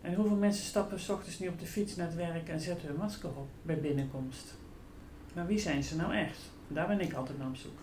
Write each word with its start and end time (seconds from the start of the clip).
En 0.00 0.14
hoeveel 0.14 0.36
mensen 0.36 0.64
stappen 0.64 1.00
s 1.00 1.08
ochtends 1.08 1.38
niet 1.38 1.48
op 1.48 1.58
de 1.58 1.66
fiets 1.66 1.96
naar 1.96 2.06
het 2.06 2.16
werk 2.16 2.48
en 2.48 2.60
zetten 2.60 2.88
hun 2.88 2.96
masker 2.96 3.28
op 3.28 3.48
bij 3.62 3.80
binnenkomst? 3.80 4.58
Maar 5.34 5.46
wie 5.46 5.58
zijn 5.58 5.84
ze 5.84 5.96
nou 5.96 6.14
echt? 6.14 6.50
Daar 6.68 6.86
ben 6.86 7.00
ik 7.00 7.12
altijd 7.12 7.38
naar 7.38 7.48
op 7.48 7.56
zoek. 7.56 7.78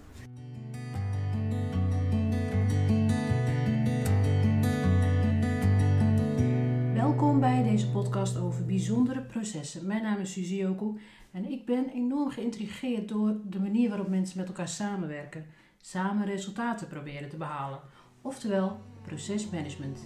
Welkom 6.93 7.39
bij 7.39 7.63
deze 7.63 7.89
podcast 7.91 8.37
over 8.37 8.65
bijzondere 8.65 9.21
processen. 9.21 9.87
Mijn 9.87 10.03
naam 10.03 10.19
is 10.19 10.31
Suzy 10.31 10.55
Jokel 10.55 10.97
en 11.31 11.51
ik 11.51 11.65
ben 11.65 11.89
enorm 11.89 12.29
geïntrigeerd 12.29 13.07
door 13.07 13.35
de 13.49 13.59
manier 13.59 13.89
waarop 13.89 14.07
mensen 14.07 14.37
met 14.37 14.47
elkaar 14.47 14.67
samenwerken, 14.67 15.45
samen 15.81 16.25
resultaten 16.25 16.87
proberen 16.87 17.29
te 17.29 17.37
behalen, 17.37 17.79
oftewel 18.21 18.79
procesmanagement. 19.01 19.99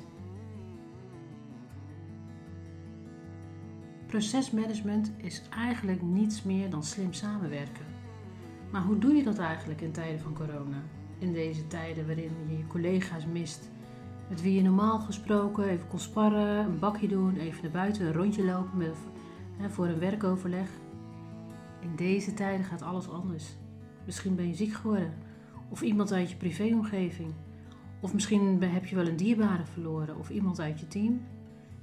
Procesmanagement 4.11 5.11
is 5.17 5.41
eigenlijk 5.49 6.01
niets 6.01 6.43
meer 6.43 6.69
dan 6.69 6.83
slim 6.83 7.13
samenwerken. 7.13 7.85
Maar 8.71 8.81
hoe 8.81 8.97
doe 8.97 9.13
je 9.13 9.23
dat 9.23 9.37
eigenlijk 9.37 9.81
in 9.81 9.91
tijden 9.91 10.19
van 10.19 10.33
corona? 10.33 10.83
In 11.17 11.33
deze 11.33 11.67
tijden 11.67 12.05
waarin 12.05 12.31
je 12.47 12.57
je 12.57 12.67
collega's 12.67 13.25
mist, 13.25 13.69
met 14.29 14.41
wie 14.41 14.55
je 14.55 14.61
normaal 14.61 14.99
gesproken 14.99 15.63
even 15.69 15.87
kon 15.87 15.99
sparren, 15.99 16.65
een 16.65 16.79
bakje 16.79 17.07
doen, 17.07 17.35
even 17.37 17.61
naar 17.61 17.71
buiten, 17.71 18.05
een 18.05 18.13
rondje 18.13 18.43
lopen 18.43 18.77
met, 18.77 18.95
hè, 19.57 19.69
voor 19.69 19.87
een 19.87 19.99
werkoverleg. 19.99 20.69
In 21.79 21.95
deze 21.95 22.33
tijden 22.33 22.65
gaat 22.65 22.81
alles 22.81 23.09
anders. 23.09 23.55
Misschien 24.05 24.35
ben 24.35 24.47
je 24.47 24.55
ziek 24.55 24.73
geworden, 24.73 25.13
of 25.69 25.81
iemand 25.81 26.13
uit 26.13 26.29
je 26.29 26.35
privéomgeving, 26.35 27.33
of 27.99 28.13
misschien 28.13 28.63
heb 28.63 28.85
je 28.85 28.95
wel 28.95 29.07
een 29.07 29.17
dierbare 29.17 29.65
verloren, 29.65 30.17
of 30.17 30.29
iemand 30.29 30.59
uit 30.59 30.79
je 30.79 30.87
team. 30.87 31.21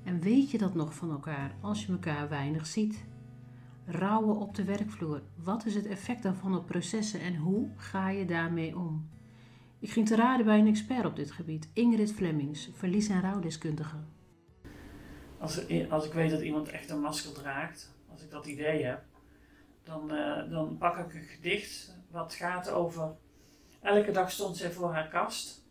En 0.08 0.20
weet 0.20 0.50
je 0.50 0.58
dat 0.58 0.74
nog 0.74 0.94
van 0.94 1.10
elkaar 1.10 1.54
als 1.60 1.86
je 1.86 1.92
elkaar 1.92 2.28
weinig 2.28 2.66
ziet? 2.66 3.04
Rouwen 3.86 4.36
op 4.36 4.54
de 4.54 4.64
werkvloer. 4.64 5.22
Wat 5.34 5.66
is 5.66 5.74
het 5.74 5.86
effect 5.86 6.22
daarvan 6.22 6.56
op 6.56 6.66
processen 6.66 7.20
en 7.20 7.36
hoe 7.36 7.70
ga 7.76 8.10
je 8.10 8.24
daarmee 8.24 8.76
om? 8.76 9.10
Ik 9.78 9.90
ging 9.90 10.06
te 10.06 10.16
raden 10.16 10.46
bij 10.46 10.58
een 10.58 10.66
expert 10.66 11.04
op 11.04 11.16
dit 11.16 11.30
gebied, 11.30 11.68
Ingrid 11.72 12.12
Flemings, 12.12 12.70
verlies- 12.72 13.08
en 13.08 13.20
rouwdeskundige. 13.20 13.96
Als, 15.38 15.68
als 15.90 16.06
ik 16.06 16.12
weet 16.12 16.30
dat 16.30 16.40
iemand 16.40 16.68
echt 16.68 16.90
een 16.90 17.00
masker 17.00 17.32
draagt, 17.32 17.94
als 18.10 18.22
ik 18.22 18.30
dat 18.30 18.46
idee 18.46 18.84
heb, 18.84 19.04
dan, 19.82 20.14
uh, 20.14 20.50
dan 20.50 20.78
pak 20.78 20.98
ik 20.98 21.14
een 21.14 21.28
gedicht 21.28 21.96
wat 22.10 22.34
gaat 22.34 22.70
over. 22.70 23.16
Elke 23.80 24.10
dag 24.10 24.30
stond 24.30 24.56
zij 24.56 24.70
voor 24.70 24.92
haar 24.92 25.08
kast 25.08 25.66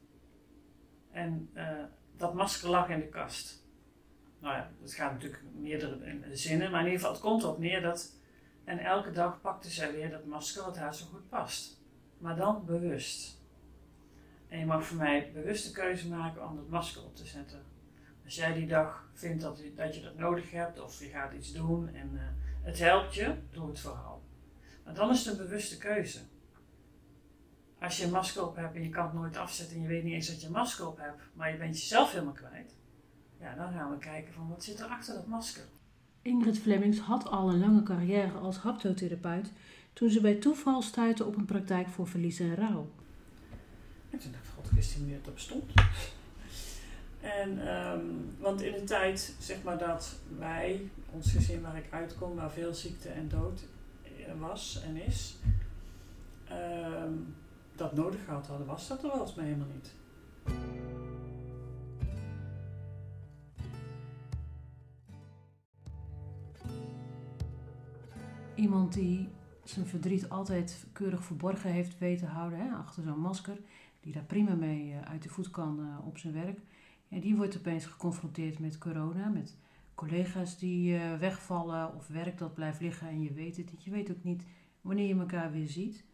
en 1.12 1.50
uh, 1.54 1.84
dat 2.18 2.34
masker 2.34 2.70
lag 2.70 2.90
in 2.90 3.00
de 3.00 3.10
kast 3.10 3.66
nou 4.48 4.60
ja, 4.60 4.72
het 4.82 4.94
gaat 4.94 5.12
natuurlijk 5.12 5.44
meerdere 5.56 5.98
zinnen, 6.32 6.72
maar 6.72 6.80
in 6.80 6.86
ieder 6.86 7.00
geval, 7.00 7.14
het 7.14 7.24
komt 7.24 7.44
erop 7.44 7.60
neer 7.60 7.82
dat. 7.82 8.16
En 8.64 8.80
elke 8.80 9.12
dag 9.12 9.42
pakte 9.42 9.70
zij 9.70 9.92
weer 9.92 10.10
dat 10.10 10.26
masker 10.26 10.64
wat 10.64 10.78
haar 10.78 10.96
zo 10.96 11.06
goed 11.06 11.30
past. 11.30 11.82
Maar 12.18 12.36
dan 12.36 12.66
bewust. 12.66 13.42
En 14.48 14.60
je 14.60 14.66
mag 14.66 14.86
voor 14.86 14.98
mij 14.98 15.32
bewust 15.34 15.66
de 15.66 15.72
keuze 15.72 16.08
maken 16.08 16.50
om 16.50 16.56
dat 16.56 16.70
masker 16.70 17.04
op 17.04 17.16
te 17.16 17.26
zetten. 17.26 17.64
Als 18.26 18.36
jij 18.36 18.54
die 18.54 18.68
dag 18.68 19.10
vindt 19.14 19.42
dat, 19.42 19.62
dat 19.76 19.96
je 19.96 20.02
dat 20.02 20.18
nodig 20.18 20.52
hebt, 20.52 20.82
of 20.82 21.00
je 21.00 21.06
gaat 21.06 21.34
iets 21.34 21.54
doen 21.54 21.88
en 21.88 22.12
uh, 22.14 22.22
het 22.64 22.80
helpt 22.80 23.16
je, 23.16 23.36
doe 23.52 23.68
het 23.68 23.80
vooral. 23.80 24.24
Maar 24.84 24.94
dan 24.94 25.10
is 25.10 25.26
het 25.26 25.38
een 25.38 25.46
bewuste 25.46 25.78
keuze. 25.78 26.20
Als 27.80 27.98
je 27.98 28.04
een 28.04 28.12
masker 28.12 28.48
op 28.48 28.56
hebt 28.56 28.76
en 28.76 28.84
je 28.84 28.90
kan 28.90 29.04
het 29.04 29.14
nooit 29.14 29.38
afzetten 29.38 29.76
en 29.76 29.82
je 29.82 29.88
weet 29.88 30.04
niet 30.04 30.14
eens 30.14 30.28
dat 30.28 30.42
je 30.42 30.48
een 30.48 30.54
masker 30.54 30.88
op 30.88 30.98
hebt, 30.98 31.22
maar 31.34 31.52
je 31.52 31.58
bent 31.58 31.80
jezelf 31.80 32.12
helemaal 32.12 32.34
kwijt, 32.34 32.76
ja, 33.40 33.56
dan 33.56 33.72
gaan 33.72 33.92
we 33.92 33.98
kijken 33.98 34.34
van 34.34 34.50
wat 34.50 34.64
zit 34.64 34.80
er 34.80 34.86
achter 34.86 35.14
dat 35.14 35.28
masker. 35.28 35.64
Ingrid 36.22 36.60
Flemings 36.60 37.00
had 37.00 37.28
al 37.28 37.50
een 37.50 37.60
lange 37.60 37.84
carrière 37.84 38.38
als 38.38 38.58
haptotherapeut 38.58 39.52
toen 39.94 40.10
ze 40.10 40.22
bij 40.22 40.36
toeval 40.36 40.82
stuitte 40.82 41.26
op 41.26 41.36
een 41.36 41.46
praktijk 41.46 41.88
voor 41.88 42.08
verlies 42.08 42.40
en 42.40 42.56
rouw. 42.56 42.90
En 44.10 44.20
toen 44.20 44.32
dacht 44.32 44.44
ik, 44.44 44.52
god, 44.56 44.66
ik 44.66 44.72
wist 44.72 44.98
niet 45.00 45.14
dat 45.14 45.26
dat 45.26 45.34
bestond. 45.34 45.72
En, 47.22 47.76
um, 47.78 48.36
want 48.40 48.62
in 48.62 48.72
de 48.72 48.84
tijd, 48.84 49.36
zeg 49.40 49.64
maar, 49.64 49.78
dat 49.78 50.20
wij, 50.38 50.90
ons 51.12 51.32
gezin 51.32 51.62
waar 51.62 51.78
ik 51.78 51.86
uitkom, 51.90 52.36
waar 52.36 52.52
veel 52.52 52.74
ziekte 52.74 53.10
en 53.10 53.28
dood 53.28 53.62
was 54.40 54.82
en 54.86 54.96
is, 54.96 55.36
um, 56.52 57.36
dat 57.76 57.96
nodig 57.96 58.26
gehad 58.26 58.48
hadden, 58.48 58.68
was 58.68 58.88
dat 58.88 59.04
er 59.04 59.10
wel 59.10 59.22
eens 59.22 59.36
mij 59.36 59.46
helemaal 59.46 59.68
niet. 59.74 59.94
Iemand 68.58 68.94
die 68.94 69.30
zijn 69.64 69.86
verdriet 69.86 70.30
altijd 70.30 70.86
keurig 70.94 71.24
verborgen 71.24 71.72
heeft 71.72 71.98
weten 71.98 72.28
houden, 72.28 72.60
hè, 72.60 72.70
achter 72.70 73.04
zo'n 73.04 73.20
masker, 73.20 73.58
die 74.00 74.14
daar 74.14 74.24
prima 74.24 74.56
mee 74.56 74.90
uh, 74.90 75.02
uit 75.02 75.24
de 75.24 75.30
voet 75.30 75.50
kan 75.50 75.80
uh, 75.80 76.08
op 76.08 76.18
zijn 76.18 76.34
werk. 76.34 76.60
Ja, 77.08 77.20
die 77.20 77.36
wordt 77.36 77.58
opeens 77.58 77.86
geconfronteerd 77.86 78.60
met 78.60 78.78
corona, 78.78 79.28
met 79.28 79.58
collega's 79.96 80.58
die 80.58 80.94
uh, 80.94 81.18
wegvallen 81.18 81.96
of 81.96 82.08
werk 82.08 82.38
dat 82.38 82.54
blijft 82.54 82.80
liggen 82.80 83.08
en 83.08 83.22
je 83.22 83.34
weet 83.34 83.58
het 83.58 83.72
niet. 83.72 83.84
Je 83.84 83.92
weet 83.92 84.12
ook 84.12 84.24
niet 84.24 84.44
wanneer 84.82 85.08
je 85.08 85.20
elkaar 85.20 85.52
weer 85.52 85.68
ziet. 85.68 86.06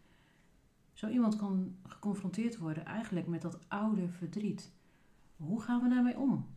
Zo 0.94 1.08
iemand 1.08 1.36
kan 1.36 1.76
geconfronteerd 1.84 2.58
worden 2.58 2.86
eigenlijk 2.86 3.28
met 3.28 3.42
dat 3.42 3.60
oude 3.68 4.08
verdriet. 4.08 4.72
Hoe 5.38 5.62
gaan 5.62 5.82
we 5.82 5.90
daarmee 5.90 6.18
om? 6.18 6.48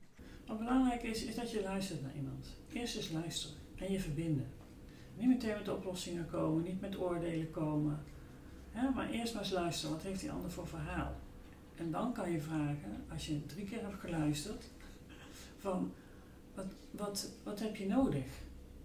Wat 0.46 0.58
belangrijk 0.58 1.02
is, 1.02 1.24
is 1.24 1.34
dat 1.34 1.50
je 1.50 1.62
luistert 1.62 2.02
naar 2.02 2.16
iemand. 2.16 2.56
Eerst 2.72 2.96
eens 2.96 3.10
luisteren 3.10 3.56
en 3.76 3.92
je 3.92 4.00
verbinden. 4.00 4.55
Niet 5.16 5.28
meteen 5.28 5.56
met 5.56 5.68
oplossingen 5.68 6.26
komen, 6.30 6.62
niet 6.62 6.80
met 6.80 6.98
oordelen 6.98 7.50
komen. 7.50 8.02
maar 8.94 9.10
eerst 9.10 9.34
maar 9.34 9.42
eens 9.42 9.52
luisteren, 9.52 9.94
wat 9.94 10.04
heeft 10.04 10.20
die 10.20 10.30
ander 10.30 10.50
voor 10.50 10.66
verhaal? 10.66 11.14
En 11.74 11.90
dan 11.90 12.12
kan 12.12 12.30
je 12.30 12.40
vragen, 12.40 13.04
als 13.12 13.26
je 13.26 13.46
drie 13.46 13.64
keer 13.64 13.82
hebt 13.82 14.00
geluisterd, 14.00 14.64
van 15.58 15.92
wat, 16.54 16.66
wat, 16.90 17.30
wat 17.42 17.60
heb 17.60 17.76
je 17.76 17.86
nodig? 17.86 18.24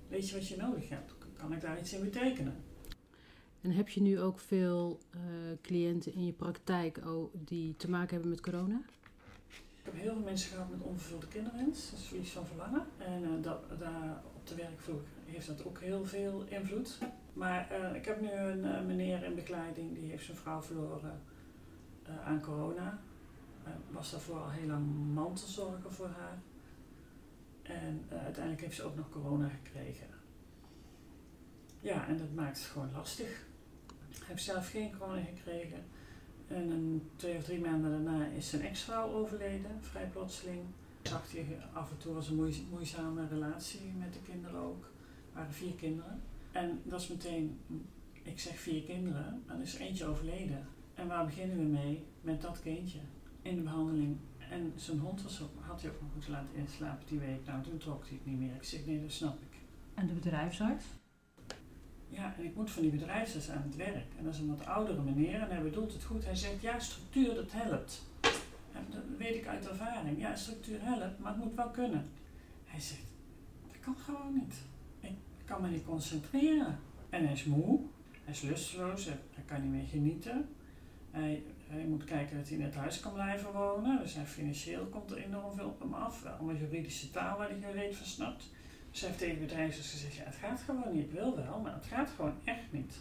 Weet 0.07 0.29
je 0.29 0.35
wat 0.35 0.47
je 0.47 0.57
nodig 0.57 0.89
hebt? 0.89 1.13
Kan 1.37 1.53
ik 1.53 1.61
daar 1.61 1.79
iets 1.79 1.93
in 1.93 2.03
betekenen? 2.03 2.55
En 3.61 3.71
heb 3.71 3.89
je 3.89 4.01
nu 4.01 4.19
ook 4.19 4.39
veel 4.39 4.99
uh, 5.15 5.21
cliënten 5.61 6.13
in 6.13 6.25
je 6.25 6.31
praktijk 6.31 6.99
oh, 7.05 7.33
die 7.33 7.75
te 7.77 7.89
maken 7.89 8.09
hebben 8.09 8.29
met 8.29 8.41
corona? 8.41 8.81
Ik 9.49 9.87
heb 9.87 9.93
heel 9.93 10.13
veel 10.13 10.23
mensen 10.23 10.51
gehad 10.51 10.69
met 10.69 10.81
onvervulde 10.81 11.27
kinderwens, 11.27 11.93
is 11.93 12.07
verlies 12.07 12.29
van 12.29 12.45
verlangen. 12.45 12.85
En 12.97 13.23
uh, 13.23 13.43
dat, 13.43 13.79
daar 13.79 14.23
op 14.35 14.47
de 14.47 14.55
werkvloer 14.55 15.01
heeft 15.31 15.47
dat 15.47 15.65
ook 15.65 15.79
heel 15.79 16.05
veel 16.05 16.45
invloed. 16.47 16.97
Maar 17.33 17.67
uh, 17.71 17.95
ik 17.95 18.05
heb 18.05 18.21
nu 18.21 18.31
een 18.31 18.65
uh, 18.65 18.81
meneer 18.81 19.23
in 19.23 19.35
begeleiding 19.35 19.95
die 19.95 20.09
heeft 20.09 20.25
zijn 20.25 20.37
vrouw 20.37 20.61
verloren 20.61 21.21
uh, 22.09 22.27
aan 22.27 22.41
corona. 22.41 22.99
was 23.89 24.11
daarvoor 24.11 24.39
al 24.39 24.49
heel 24.49 24.67
lang 24.67 25.13
mantelzorger 25.13 25.91
voor 25.91 26.09
haar. 26.17 26.39
En 27.61 28.05
uiteindelijk 28.09 28.61
heeft 28.61 28.75
ze 28.75 28.83
ook 28.83 28.95
nog 28.95 29.09
corona 29.09 29.49
gekregen. 29.49 30.07
Ja, 31.79 32.07
en 32.07 32.17
dat 32.17 32.33
maakt 32.33 32.57
het 32.57 32.65
gewoon 32.65 32.91
lastig. 32.91 33.45
Hij 33.97 34.27
heeft 34.27 34.43
zelf 34.43 34.69
geen 34.69 34.97
corona 34.97 35.21
gekregen. 35.35 35.83
En 36.47 36.69
een 36.69 37.09
twee 37.15 37.37
of 37.37 37.43
drie 37.43 37.59
maanden 37.59 37.91
daarna 37.91 38.25
is 38.25 38.49
zijn 38.49 38.61
ex-vrouw 38.61 39.11
overleden, 39.11 39.77
vrij 39.79 40.07
plotseling. 40.07 40.61
Zag 41.01 41.31
hij 41.31 41.57
af 41.73 41.91
en 41.91 41.97
toe 41.97 42.13
was 42.13 42.27
een 42.27 42.67
moeizame 42.69 43.27
relatie 43.27 43.93
met 43.97 44.13
de 44.13 44.21
kinderen 44.21 44.59
ook 44.59 44.90
waren 45.33 45.53
vier 45.53 45.73
kinderen. 45.73 46.21
En 46.51 46.81
dat 46.83 47.01
is 47.01 47.07
meteen, 47.07 47.59
ik 48.23 48.39
zeg 48.39 48.59
vier 48.59 48.83
kinderen, 48.83 49.43
dan 49.47 49.61
is 49.61 49.75
er 49.75 49.81
eentje 49.81 50.05
overleden. 50.05 50.67
En 50.93 51.07
waar 51.07 51.25
beginnen 51.25 51.57
we 51.57 51.63
mee? 51.63 52.03
Met 52.21 52.41
dat 52.41 52.61
kindje 52.61 52.99
in 53.41 53.55
de 53.55 53.61
behandeling. 53.61 54.17
En 54.49 54.73
zijn 54.75 54.99
hond 54.99 55.23
was 55.23 55.41
ook, 55.41 55.49
had 55.59 55.81
hij 55.81 55.91
ook 55.91 56.01
nog 56.01 56.13
moeten 56.13 56.31
laten 56.31 56.55
inslapen 56.55 57.07
die 57.07 57.19
week. 57.19 57.45
Nou, 57.45 57.63
toen 57.63 57.77
trok 57.77 58.03
hij 58.03 58.13
het 58.13 58.25
niet 58.25 58.39
meer. 58.39 58.55
Ik 58.55 58.63
zeg, 58.63 58.85
nee, 58.85 59.01
dat 59.01 59.11
snap 59.11 59.41
ik. 59.41 59.57
En 59.93 60.07
de 60.07 60.13
bedrijfsarts? 60.13 60.85
Ja, 62.07 62.35
en 62.37 62.43
ik 62.43 62.55
moet 62.55 62.71
van 62.71 62.81
die 62.81 62.91
bedrijfsarts 62.91 63.49
aan 63.49 63.63
het 63.65 63.75
werk. 63.75 64.13
En 64.17 64.23
dat 64.23 64.33
is 64.33 64.39
een 64.39 64.47
wat 64.47 64.65
oudere 64.65 65.01
meneer 65.01 65.41
en 65.41 65.49
hij 65.49 65.61
bedoelt 65.61 65.93
het 65.93 66.03
goed. 66.03 66.25
Hij 66.25 66.35
zegt, 66.35 66.61
ja, 66.61 66.79
structuur, 66.79 67.35
dat 67.35 67.51
helpt. 67.51 68.01
En 68.73 68.85
dat 68.89 69.03
weet 69.17 69.35
ik 69.35 69.47
uit 69.47 69.67
ervaring. 69.67 70.19
Ja, 70.19 70.35
structuur 70.35 70.81
helpt, 70.81 71.19
maar 71.19 71.33
het 71.33 71.43
moet 71.43 71.55
wel 71.55 71.69
kunnen. 71.69 72.05
Hij 72.65 72.79
zegt, 72.79 73.05
dat 73.67 73.79
kan 73.79 73.95
gewoon 73.97 74.33
niet 74.33 74.55
kan 75.51 75.61
me 75.61 75.69
niet 75.69 75.85
concentreren. 75.85 76.79
En 77.09 77.23
hij 77.23 77.33
is 77.33 77.43
moe, 77.43 77.79
hij 78.23 78.33
is 78.33 78.41
lusteloos, 78.41 79.05
hij 79.05 79.43
kan 79.45 79.61
niet 79.61 79.71
meer 79.71 79.87
genieten. 79.87 80.49
Hij, 81.11 81.43
hij 81.67 81.85
moet 81.85 82.03
kijken 82.03 82.37
dat 82.37 82.47
hij 82.47 82.57
in 82.57 82.63
het 82.63 82.75
huis 82.75 82.99
kan 82.99 83.13
blijven 83.13 83.53
wonen. 83.53 83.99
Dus 83.99 84.13
hij, 84.13 84.25
financieel 84.25 84.85
komt 84.85 85.11
er 85.11 85.17
enorm 85.17 85.55
veel 85.55 85.67
op 85.67 85.79
hem 85.79 85.93
af. 85.93 86.25
Allemaal 86.25 86.55
juridische 86.55 87.11
taal 87.11 87.37
waar 87.37 87.49
hij 87.49 87.59
geen 87.61 87.71
reet 87.71 87.95
van 87.95 88.05
snapt. 88.05 88.49
Dus 88.91 88.99
hij 88.99 89.09
heeft 89.09 89.21
tegen 89.21 89.39
bedrijfsarts 89.39 89.91
gezegd, 89.91 90.15
ja, 90.15 90.23
het 90.23 90.35
gaat 90.35 90.61
gewoon 90.61 90.93
niet. 90.93 91.03
Ik 91.03 91.11
wil 91.11 91.35
wel, 91.35 91.59
maar 91.59 91.73
het 91.73 91.85
gaat 91.85 92.09
gewoon 92.15 92.35
echt 92.43 92.71
niet. 92.71 92.99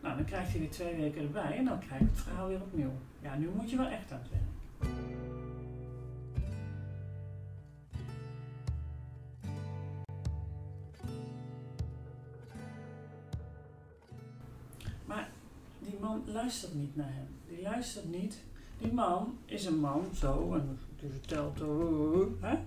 Nou, 0.00 0.16
dan 0.16 0.24
krijgt 0.24 0.50
hij 0.50 0.60
die 0.60 0.68
twee 0.68 0.94
weken 0.94 1.22
erbij 1.22 1.56
en 1.56 1.64
dan 1.64 1.78
krijgt 1.78 2.04
het 2.04 2.20
verhaal 2.20 2.48
weer 2.48 2.62
opnieuw. 2.62 2.92
Ja, 3.20 3.36
nu 3.36 3.48
moet 3.48 3.70
je 3.70 3.76
wel 3.76 3.88
echt 3.88 4.12
aan 4.12 4.20
het 4.22 4.30
werk. 4.30 5.53
Man 16.04 16.22
luistert 16.26 16.74
niet 16.74 16.96
naar 16.96 17.12
hem. 17.12 17.26
Die 17.48 17.62
luistert 17.62 18.10
niet. 18.10 18.42
Die 18.78 18.92
man 18.92 19.38
is 19.44 19.64
een 19.64 19.78
man, 19.78 20.04
zo, 20.14 20.54
en 20.54 20.78
die 21.00 21.10
vertelt, 21.10 21.60
uh, 21.60 22.26
hè? 22.40 22.58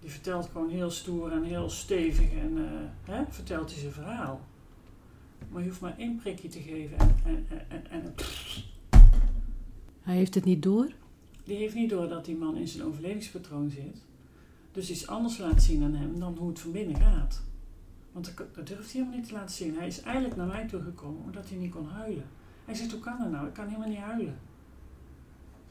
die 0.00 0.10
vertelt 0.10 0.48
gewoon 0.52 0.70
heel 0.70 0.90
stoer 0.90 1.32
en 1.32 1.42
heel 1.42 1.70
stevig 1.70 2.32
en 2.32 2.56
uh, 2.56 2.64
hè? 3.04 3.24
vertelt 3.28 3.70
hij 3.70 3.80
zijn 3.80 3.92
verhaal. 3.92 4.40
Maar 5.50 5.62
je 5.62 5.68
hoeft 5.68 5.80
maar 5.80 5.98
één 5.98 6.16
prikje 6.16 6.48
te 6.48 6.60
geven 6.60 6.98
en, 6.98 7.16
en, 7.24 7.46
en, 7.68 7.90
en, 7.90 8.14
Hij 10.00 10.16
heeft 10.16 10.34
het 10.34 10.44
niet 10.44 10.62
door? 10.62 10.92
Die 11.44 11.56
heeft 11.56 11.74
niet 11.74 11.90
door 11.90 12.08
dat 12.08 12.24
die 12.24 12.36
man 12.36 12.56
in 12.56 12.68
zijn 12.68 12.86
overlevingspatroon 12.86 13.70
zit. 13.70 14.02
Dus 14.72 14.90
iets 14.90 15.06
anders 15.06 15.38
laat 15.38 15.62
zien 15.62 15.82
aan 15.82 15.94
hem 15.94 16.18
dan 16.18 16.36
hoe 16.36 16.48
het 16.48 16.60
van 16.60 16.72
binnen 16.72 16.96
gaat. 16.96 17.42
Want 18.12 18.24
dat, 18.24 18.54
dat 18.54 18.66
durft 18.66 18.92
hij 18.92 19.00
helemaal 19.00 19.18
niet 19.18 19.28
te 19.28 19.34
laten 19.34 19.54
zien. 19.54 19.76
Hij 19.76 19.86
is 19.86 20.00
eigenlijk 20.00 20.36
naar 20.36 20.46
mij 20.46 20.66
toe 20.66 20.80
gekomen 20.82 21.22
omdat 21.24 21.48
hij 21.48 21.58
niet 21.58 21.72
kon 21.72 21.86
huilen. 21.86 22.26
Hij 22.70 22.78
zegt, 22.78 22.92
hoe 22.92 23.00
kan 23.00 23.18
dat 23.18 23.30
nou? 23.30 23.46
Ik 23.46 23.52
kan 23.52 23.66
helemaal 23.66 23.88
niet 23.88 23.98
huilen. 23.98 24.38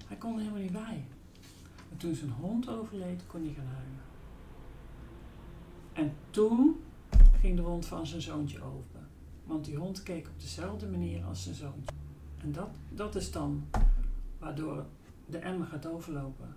Hij 0.07 0.17
kon 0.17 0.33
er 0.33 0.39
helemaal 0.39 0.61
niet 0.61 0.71
bij. 0.71 1.05
En 1.91 1.97
toen 1.97 2.15
zijn 2.15 2.29
hond 2.29 2.69
overleed, 2.69 3.23
kon 3.27 3.41
hij 3.43 3.53
gaan 3.53 3.65
huilen. 3.65 4.01
En 5.93 6.13
toen 6.29 6.79
ging 7.39 7.55
de 7.55 7.61
wond 7.61 7.85
van 7.85 8.07
zijn 8.07 8.21
zoontje 8.21 8.61
open. 8.61 9.07
Want 9.43 9.65
die 9.65 9.75
hond 9.75 10.03
keek 10.03 10.27
op 10.27 10.39
dezelfde 10.39 10.87
manier 10.87 11.23
als 11.23 11.43
zijn 11.43 11.55
zoontje. 11.55 11.95
En 12.37 12.51
dat, 12.51 12.69
dat 12.89 13.15
is 13.15 13.31
dan 13.31 13.63
waardoor 14.39 14.85
de 15.25 15.37
emmer 15.37 15.67
gaat 15.67 15.85
overlopen. 15.85 16.55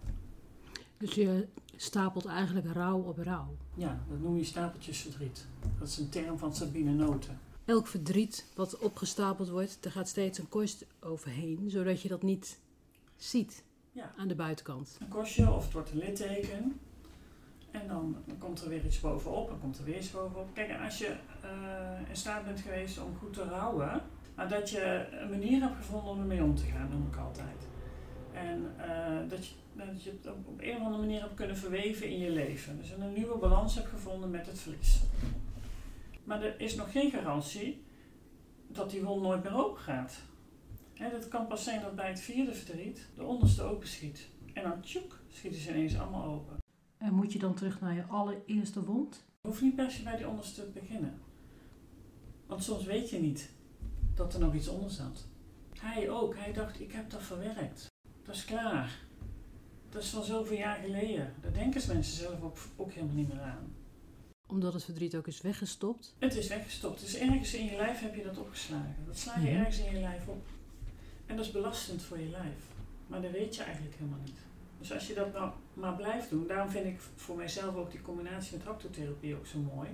Dus 0.97 1.15
je 1.15 1.49
stapelt 1.77 2.27
eigenlijk 2.27 2.73
rouw 2.73 2.99
op 2.99 3.19
rouw. 3.19 3.56
Ja, 3.75 4.00
dat 4.09 4.21
noem 4.21 4.37
je 4.37 4.45
stapeltjesverdriet. 4.45 5.47
Dat 5.79 5.88
is 5.88 5.99
een 5.99 6.09
term 6.09 6.38
van 6.38 6.55
Sabine 6.55 6.93
Noten. 6.93 7.38
Elk 7.64 7.87
verdriet 7.87 8.47
wat 8.55 8.79
opgestapeld 8.79 9.49
wordt, 9.49 9.85
er 9.85 9.91
gaat 9.91 10.09
steeds 10.09 10.38
een 10.38 10.49
korst 10.49 10.85
overheen, 11.00 11.70
zodat 11.70 12.03
je 12.03 12.09
dat 12.09 12.23
niet 12.23 12.59
ziet 13.17 13.64
ja. 13.93 14.12
aan 14.17 14.29
de 14.29 14.35
buitenkant. 14.35 14.97
Een 15.00 15.09
kostje 15.09 15.50
of 15.50 15.64
het 15.64 15.73
wordt 15.73 15.91
een 15.91 15.99
litteken. 15.99 16.81
En 17.70 17.88
dan 17.88 18.17
komt 18.38 18.62
er 18.62 18.69
weer 18.69 18.85
iets 18.85 19.00
bovenop, 19.00 19.49
dan 19.49 19.61
komt 19.61 19.79
er 19.79 19.85
weer 19.85 19.97
iets 19.97 20.11
bovenop. 20.11 20.49
Kijk, 20.53 20.81
als 20.85 20.99
je 20.99 21.17
uh, 21.44 22.09
in 22.09 22.17
staat 22.17 22.44
bent 22.44 22.61
geweest 22.61 22.99
om 22.99 23.17
goed 23.17 23.32
te 23.32 23.44
rouwen, 23.44 24.03
maar 24.35 24.49
dat 24.49 24.70
je 24.70 25.06
een 25.11 25.31
manier 25.31 25.61
hebt 25.61 25.76
gevonden 25.76 26.11
om 26.11 26.20
ermee 26.20 26.43
om 26.43 26.55
te 26.55 26.64
gaan, 26.64 26.88
noem 26.91 27.06
ik 27.06 27.17
altijd. 27.17 27.67
En 28.32 28.75
uh, 28.79 29.31
dat, 29.31 29.47
je, 29.47 29.55
dat 29.73 30.03
je 30.03 30.11
het 30.11 30.26
op, 30.26 30.49
op 30.49 30.61
een 30.61 30.76
of 30.76 30.82
andere 30.82 31.03
manier 31.03 31.20
hebt 31.20 31.35
kunnen 31.35 31.56
verweven 31.56 32.09
in 32.09 32.19
je 32.19 32.31
leven. 32.31 32.79
Dus 32.79 32.91
een 32.91 33.12
nieuwe 33.12 33.38
balans 33.38 33.75
hebt 33.75 33.88
gevonden 33.88 34.31
met 34.31 34.47
het 34.47 34.59
verlies. 34.59 35.00
Maar 36.25 36.43
er 36.43 36.61
is 36.61 36.75
nog 36.75 36.93
geen 36.93 37.11
garantie 37.11 37.85
dat 38.67 38.91
die 38.91 39.03
wond 39.03 39.23
nooit 39.23 39.43
meer 39.43 39.55
open 39.55 39.81
gaat. 39.81 40.21
Het 40.95 41.29
kan 41.29 41.47
pas 41.47 41.65
zijn 41.65 41.81
dat 41.81 41.95
bij 41.95 42.09
het 42.09 42.21
vierde 42.21 42.55
verdriet 42.55 43.09
de 43.15 43.25
onderste 43.25 43.63
open 43.63 43.89
schiet. 43.89 44.29
En 44.53 44.63
dan 44.63 44.81
tjoek, 44.81 45.19
schieten 45.29 45.61
ze 45.61 45.71
ineens 45.71 45.99
allemaal 45.99 46.25
open. 46.25 46.57
En 46.99 47.15
moet 47.15 47.33
je 47.33 47.39
dan 47.39 47.55
terug 47.55 47.81
naar 47.81 47.95
je 47.95 48.05
allereerste 48.05 48.85
wond? 48.85 49.25
Je 49.41 49.49
hoeft 49.49 49.63
niet 49.63 49.77
per 49.77 49.91
se 49.91 50.03
bij 50.03 50.17
die 50.17 50.29
onderste 50.29 50.65
te 50.65 50.81
beginnen. 50.81 51.21
Want 52.47 52.63
soms 52.63 52.85
weet 52.85 53.11
je 53.11 53.21
niet 53.21 53.51
dat 54.15 54.35
er 54.35 54.41
nog 54.41 54.55
iets 54.55 54.69
onder 54.69 54.91
zat. 54.91 55.27
Hij 55.79 56.11
ook. 56.11 56.37
Hij 56.37 56.53
dacht, 56.53 56.81
ik 56.81 56.93
heb 56.93 57.11
dat 57.11 57.23
verwerkt. 57.23 57.87
Dat 58.23 58.35
is 58.35 58.45
klaar. 58.45 58.99
Dat 59.89 60.03
is 60.03 60.09
van 60.09 60.25
zoveel 60.25 60.57
jaar 60.57 60.79
geleden. 60.85 61.35
Daar 61.41 61.53
denken 61.53 61.83
mensen 61.87 62.17
zelf 62.17 62.43
ook, 62.43 62.57
ook 62.77 62.93
helemaal 62.93 63.15
niet 63.15 63.29
meer 63.29 63.41
aan. 63.41 63.75
Omdat 64.52 64.72
het 64.72 64.84
verdriet 64.84 65.16
ook 65.16 65.26
is 65.26 65.40
weggestopt? 65.40 66.14
Het 66.19 66.37
is 66.37 66.49
weggestopt. 66.49 67.00
Dus 67.00 67.14
ergens 67.14 67.54
in 67.54 67.64
je 67.64 67.76
lijf 67.76 68.00
heb 68.00 68.14
je 68.14 68.22
dat 68.22 68.38
opgeslagen. 68.38 68.96
Dat 69.06 69.19
sla 69.19 69.38
je 69.38 69.49
ergens 69.49 69.78
in 69.78 69.94
je 69.94 70.00
lijf 70.00 70.26
op. 70.26 70.46
En 71.26 71.37
dat 71.37 71.44
is 71.44 71.50
belastend 71.50 72.02
voor 72.02 72.19
je 72.19 72.28
lijf. 72.28 72.56
Maar 73.06 73.22
dat 73.22 73.31
weet 73.31 73.56
je 73.56 73.62
eigenlijk 73.62 73.96
helemaal 73.96 74.19
niet. 74.25 74.38
Dus 74.78 74.93
als 74.93 75.06
je 75.06 75.14
dat 75.14 75.32
nou 75.32 75.50
maar 75.75 75.96
blijft 75.96 76.31
doen, 76.31 76.46
daarom 76.46 76.70
vind 76.70 76.87
ik 76.87 77.00
voor 77.16 77.37
mijzelf 77.37 77.75
ook 77.75 77.90
die 77.90 78.00
combinatie 78.00 78.56
met 78.56 78.66
haptotherapie 78.66 79.34
ook 79.34 79.46
zo 79.46 79.58
mooi. 79.58 79.88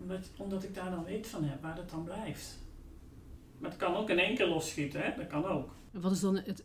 Omdat, 0.00 0.30
omdat 0.36 0.64
ik 0.64 0.74
daar 0.74 0.90
dan 0.90 1.04
weet 1.04 1.26
van 1.26 1.44
heb 1.44 1.62
waar 1.62 1.76
dat 1.76 1.90
dan 1.90 2.04
blijft. 2.04 2.58
Maar 3.58 3.70
het 3.70 3.78
kan 3.78 3.94
ook 3.94 4.10
in 4.10 4.18
één 4.18 4.36
keer 4.36 4.48
losschieten, 4.48 5.02
hè? 5.02 5.16
dat 5.16 5.26
kan 5.26 5.44
ook. 5.44 5.74
Wat 5.90 6.12
is 6.12 6.20
dan 6.20 6.36
het, 6.36 6.64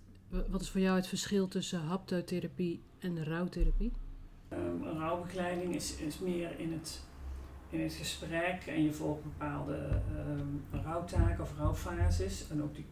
wat 0.50 0.62
is 0.62 0.70
voor 0.70 0.82
jou 0.82 0.96
het 0.96 1.08
verschil 1.08 1.48
tussen 1.48 1.80
haptotherapie 1.80 2.82
en 3.00 3.24
rouwtherapie? 3.24 3.92
Um, 4.54 4.84
rouwbegeleiding 4.98 5.76
is, 5.76 5.96
is 5.96 6.20
meer 6.20 6.60
in 6.60 6.72
het, 6.72 7.02
in 7.70 7.82
het 7.82 7.94
gesprek 7.94 8.64
en 8.68 8.84
je 8.84 8.94
volgt 8.94 9.24
bepaalde 9.24 10.02
um, 10.28 10.64
rouwtaken 10.84 11.44
of 11.44 11.58
rouwfases. 11.58 12.50
En 12.50 12.64
ook 12.64 12.76
die, 12.76 12.86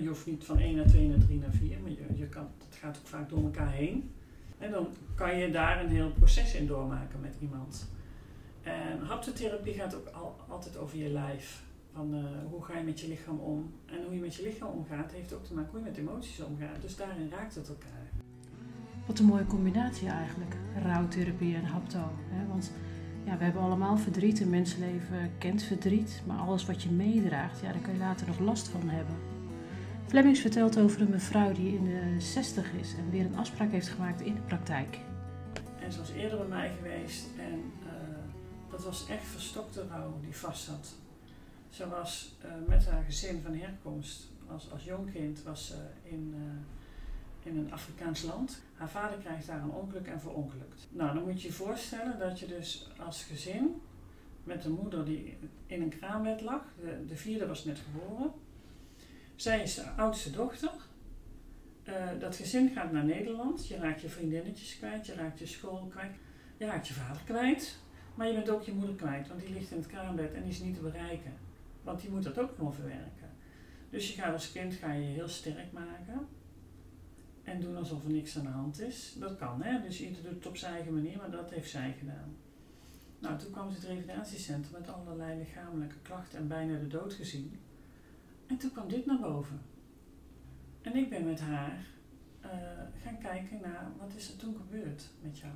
je 0.00 0.08
hoeft 0.08 0.26
niet 0.26 0.44
van 0.44 0.58
1 0.58 0.76
naar 0.76 0.86
2 0.86 1.08
naar 1.08 1.18
3 1.18 1.38
naar 1.38 1.52
4, 1.52 1.78
maar 1.82 1.90
je, 2.16 2.26
kan, 2.26 2.48
het 2.68 2.76
gaat 2.76 2.98
ook 2.98 3.06
vaak 3.06 3.28
door 3.28 3.42
elkaar 3.42 3.72
heen. 3.72 4.10
En 4.58 4.70
dan 4.70 4.88
kan 5.14 5.36
je 5.36 5.50
daar 5.50 5.84
een 5.84 5.90
heel 5.90 6.10
proces 6.10 6.54
in 6.54 6.66
doormaken 6.66 7.20
met 7.20 7.36
iemand. 7.40 7.88
En 8.62 8.98
haptotherapie 8.98 9.74
gaat 9.74 9.94
ook 9.94 10.06
al, 10.06 10.36
altijd 10.48 10.76
over 10.76 10.98
je 10.98 11.08
lijf. 11.08 11.62
Van 11.92 12.14
uh, 12.14 12.24
hoe 12.50 12.64
ga 12.64 12.78
je 12.78 12.84
met 12.84 13.00
je 13.00 13.08
lichaam 13.08 13.38
om? 13.38 13.72
En 13.86 14.04
hoe 14.04 14.14
je 14.14 14.20
met 14.20 14.34
je 14.34 14.42
lichaam 14.42 14.68
omgaat, 14.68 15.12
heeft 15.12 15.32
ook 15.32 15.44
te 15.44 15.54
maken 15.54 15.70
hoe 15.70 15.80
je 15.80 15.86
met 15.86 15.96
emoties 15.96 16.40
omgaat. 16.40 16.82
Dus 16.82 16.96
daarin 16.96 17.30
raakt 17.30 17.54
het 17.54 17.68
elkaar. 17.68 18.03
Wat 19.06 19.18
een 19.18 19.24
mooie 19.24 19.46
combinatie 19.46 20.08
eigenlijk, 20.08 20.56
rouwtherapie 20.82 21.56
en 21.56 21.64
hapto. 21.64 22.12
Want 22.48 22.72
ja, 23.24 23.36
we 23.36 23.44
hebben 23.44 23.62
allemaal 23.62 23.96
verdriet, 23.96 24.40
een 24.40 24.50
mensenleven 24.50 25.30
kent 25.38 25.62
verdriet, 25.62 26.22
maar 26.26 26.38
alles 26.38 26.66
wat 26.66 26.82
je 26.82 26.90
meedraagt, 26.90 27.60
ja, 27.60 27.72
daar 27.72 27.80
kun 27.80 27.92
je 27.92 27.98
later 27.98 28.26
nog 28.26 28.38
last 28.38 28.68
van 28.68 28.88
hebben. 28.88 29.16
Flemings 30.06 30.40
vertelt 30.40 30.78
over 30.78 31.00
een 31.00 31.10
mevrouw 31.10 31.52
die 31.52 31.74
in 31.74 31.84
de 31.84 32.20
60 32.20 32.72
is 32.72 32.94
en 32.94 33.10
weer 33.10 33.24
een 33.24 33.36
afspraak 33.36 33.70
heeft 33.70 33.88
gemaakt 33.88 34.20
in 34.20 34.34
de 34.34 34.40
praktijk. 34.40 34.98
En 35.80 35.92
ze 35.92 35.98
was 35.98 36.10
eerder 36.10 36.38
bij 36.38 36.46
mij 36.46 36.72
geweest 36.76 37.26
en 37.38 37.72
uh, 37.82 37.90
dat 38.70 38.84
was 38.84 39.06
echt 39.08 39.24
verstokte 39.24 39.86
rouw 39.90 40.18
die 40.20 40.36
vast 40.36 40.64
zat. 40.64 40.94
Ze 41.68 41.88
was 41.88 42.36
uh, 42.44 42.68
met 42.68 42.86
haar 42.86 43.02
gezin 43.04 43.40
van 43.42 43.54
herkomst, 43.54 44.28
als, 44.46 44.70
als 44.70 44.84
jong 44.84 45.12
kind 45.12 45.42
was 45.42 45.66
ze 45.66 45.76
in, 46.02 46.34
uh, 46.36 46.42
in 47.44 47.56
een 47.56 47.72
Afrikaans 47.72 48.22
land. 48.22 48.62
Haar 48.74 48.90
vader 48.90 49.18
krijgt 49.18 49.46
daar 49.46 49.62
een 49.62 49.70
ongeluk 49.70 50.06
en 50.06 50.20
verongelukt. 50.20 50.86
Nou, 50.90 51.14
dan 51.14 51.24
moet 51.24 51.42
je 51.42 51.48
je 51.48 51.54
voorstellen 51.54 52.18
dat 52.18 52.38
je 52.38 52.46
dus 52.46 52.90
als 52.98 53.22
gezin 53.22 53.80
met 54.44 54.64
een 54.64 54.78
moeder 54.82 55.04
die 55.04 55.36
in 55.66 55.82
een 55.82 55.98
kraambed 55.98 56.40
lag, 56.40 56.62
de, 56.80 57.06
de 57.06 57.16
vierde 57.16 57.46
was 57.46 57.64
net 57.64 57.78
geboren. 57.78 58.32
Zij 59.36 59.62
is 59.62 59.74
de 59.74 59.90
oudste 59.96 60.30
dochter. 60.30 60.70
Uh, 61.84 62.08
dat 62.18 62.36
gezin 62.36 62.70
gaat 62.70 62.92
naar 62.92 63.04
Nederland. 63.04 63.68
Je 63.68 63.76
raakt 63.76 64.00
je 64.00 64.08
vriendinnetjes 64.08 64.78
kwijt, 64.78 65.06
je 65.06 65.14
raakt 65.14 65.38
je 65.38 65.46
school 65.46 65.86
kwijt. 65.86 66.14
Je 66.56 66.66
raakt 66.66 66.88
je 66.88 66.94
vader 66.94 67.22
kwijt. 67.24 67.78
Maar 68.14 68.26
je 68.26 68.34
bent 68.34 68.50
ook 68.50 68.62
je 68.62 68.72
moeder 68.72 68.94
kwijt, 68.94 69.28
want 69.28 69.40
die 69.40 69.52
ligt 69.52 69.70
in 69.70 69.76
het 69.76 69.86
kraambed 69.86 70.34
en 70.34 70.42
die 70.42 70.50
is 70.50 70.60
niet 70.60 70.74
te 70.74 70.80
bereiken. 70.80 71.32
Want 71.82 72.00
die 72.00 72.10
moet 72.10 72.22
dat 72.22 72.38
ook 72.38 72.54
gewoon 72.54 72.74
verwerken. 72.74 73.30
Dus 73.90 74.14
je 74.14 74.20
gaat 74.22 74.32
als 74.32 74.52
kind 74.52 74.74
ga 74.74 74.92
je 74.92 75.04
heel 75.04 75.28
sterk 75.28 75.72
maken. 75.72 76.26
En 77.44 77.60
doen 77.60 77.76
alsof 77.76 78.04
er 78.04 78.10
niks 78.10 78.38
aan 78.38 78.44
de 78.44 78.50
hand 78.50 78.80
is. 78.80 79.16
Dat 79.18 79.36
kan, 79.36 79.62
hè. 79.62 79.82
Dus 79.82 80.00
ieder 80.00 80.22
doet 80.22 80.34
het 80.34 80.46
op 80.46 80.56
zijn 80.56 80.74
eigen 80.74 80.94
manier, 80.94 81.16
maar 81.16 81.30
dat 81.30 81.50
heeft 81.50 81.70
zij 81.70 81.94
gedaan. 81.98 82.36
Nou, 83.18 83.38
toen 83.38 83.50
kwam 83.50 83.70
ze 83.70 83.76
het 83.76 83.84
revalidatiecentrum 83.84 84.80
met 84.80 84.88
allerlei 84.88 85.38
lichamelijke 85.38 85.98
klachten 86.02 86.38
en 86.38 86.48
bijna 86.48 86.78
de 86.78 86.86
dood 86.86 87.12
gezien. 87.12 87.58
En 88.46 88.56
toen 88.56 88.72
kwam 88.72 88.88
dit 88.88 89.06
naar 89.06 89.20
boven. 89.20 89.60
En 90.82 90.96
ik 90.96 91.10
ben 91.10 91.24
met 91.24 91.40
haar 91.40 91.86
uh, 92.44 92.50
gaan 93.02 93.18
kijken 93.18 93.60
naar 93.62 93.90
wat 93.98 94.12
is 94.16 94.28
er 94.28 94.36
toen 94.36 94.56
gebeurd 94.56 95.10
met 95.22 95.38
jou. 95.38 95.52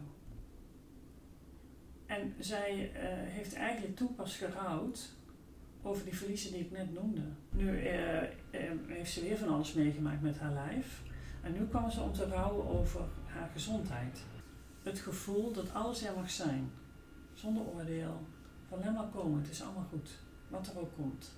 En 2.07 2.35
zij 2.38 2.92
uh, 2.95 3.00
heeft 3.33 3.54
eigenlijk 3.54 3.97
toen 3.97 4.14
pas 4.14 4.37
gerouwd 4.37 5.12
over 5.83 6.04
die 6.04 6.14
verliezen 6.14 6.52
die 6.52 6.61
ik 6.61 6.71
net 6.71 6.95
noemde. 6.95 7.23
Nu 7.50 7.83
uh, 7.83 8.23
heeft 8.87 9.12
ze 9.12 9.21
weer 9.21 9.37
van 9.38 9.49
alles 9.49 9.73
meegemaakt 9.73 10.23
met 10.23 10.38
haar 10.38 10.52
lijf. 10.52 11.02
En 11.42 11.52
nu 11.52 11.66
kwam 11.66 11.90
ze 11.90 12.00
om 12.00 12.12
te 12.12 12.26
rouwen 12.26 12.66
over 12.68 13.00
haar 13.26 13.49
gezondheid. 13.52 14.18
Het 14.83 14.99
gevoel 14.99 15.52
dat 15.52 15.73
alles 15.73 16.02
er 16.02 16.14
mag 16.14 16.30
zijn. 16.30 16.71
Zonder 17.35 17.62
oordeel. 17.62 18.26
Van 18.68 18.78
alleen 18.78 18.92
maar 18.92 19.09
komen, 19.09 19.40
het 19.40 19.50
is 19.50 19.62
allemaal 19.62 19.87
goed. 19.90 20.11
Wat 20.49 20.66
er 20.66 20.78
ook 20.78 20.95
komt. 20.97 21.30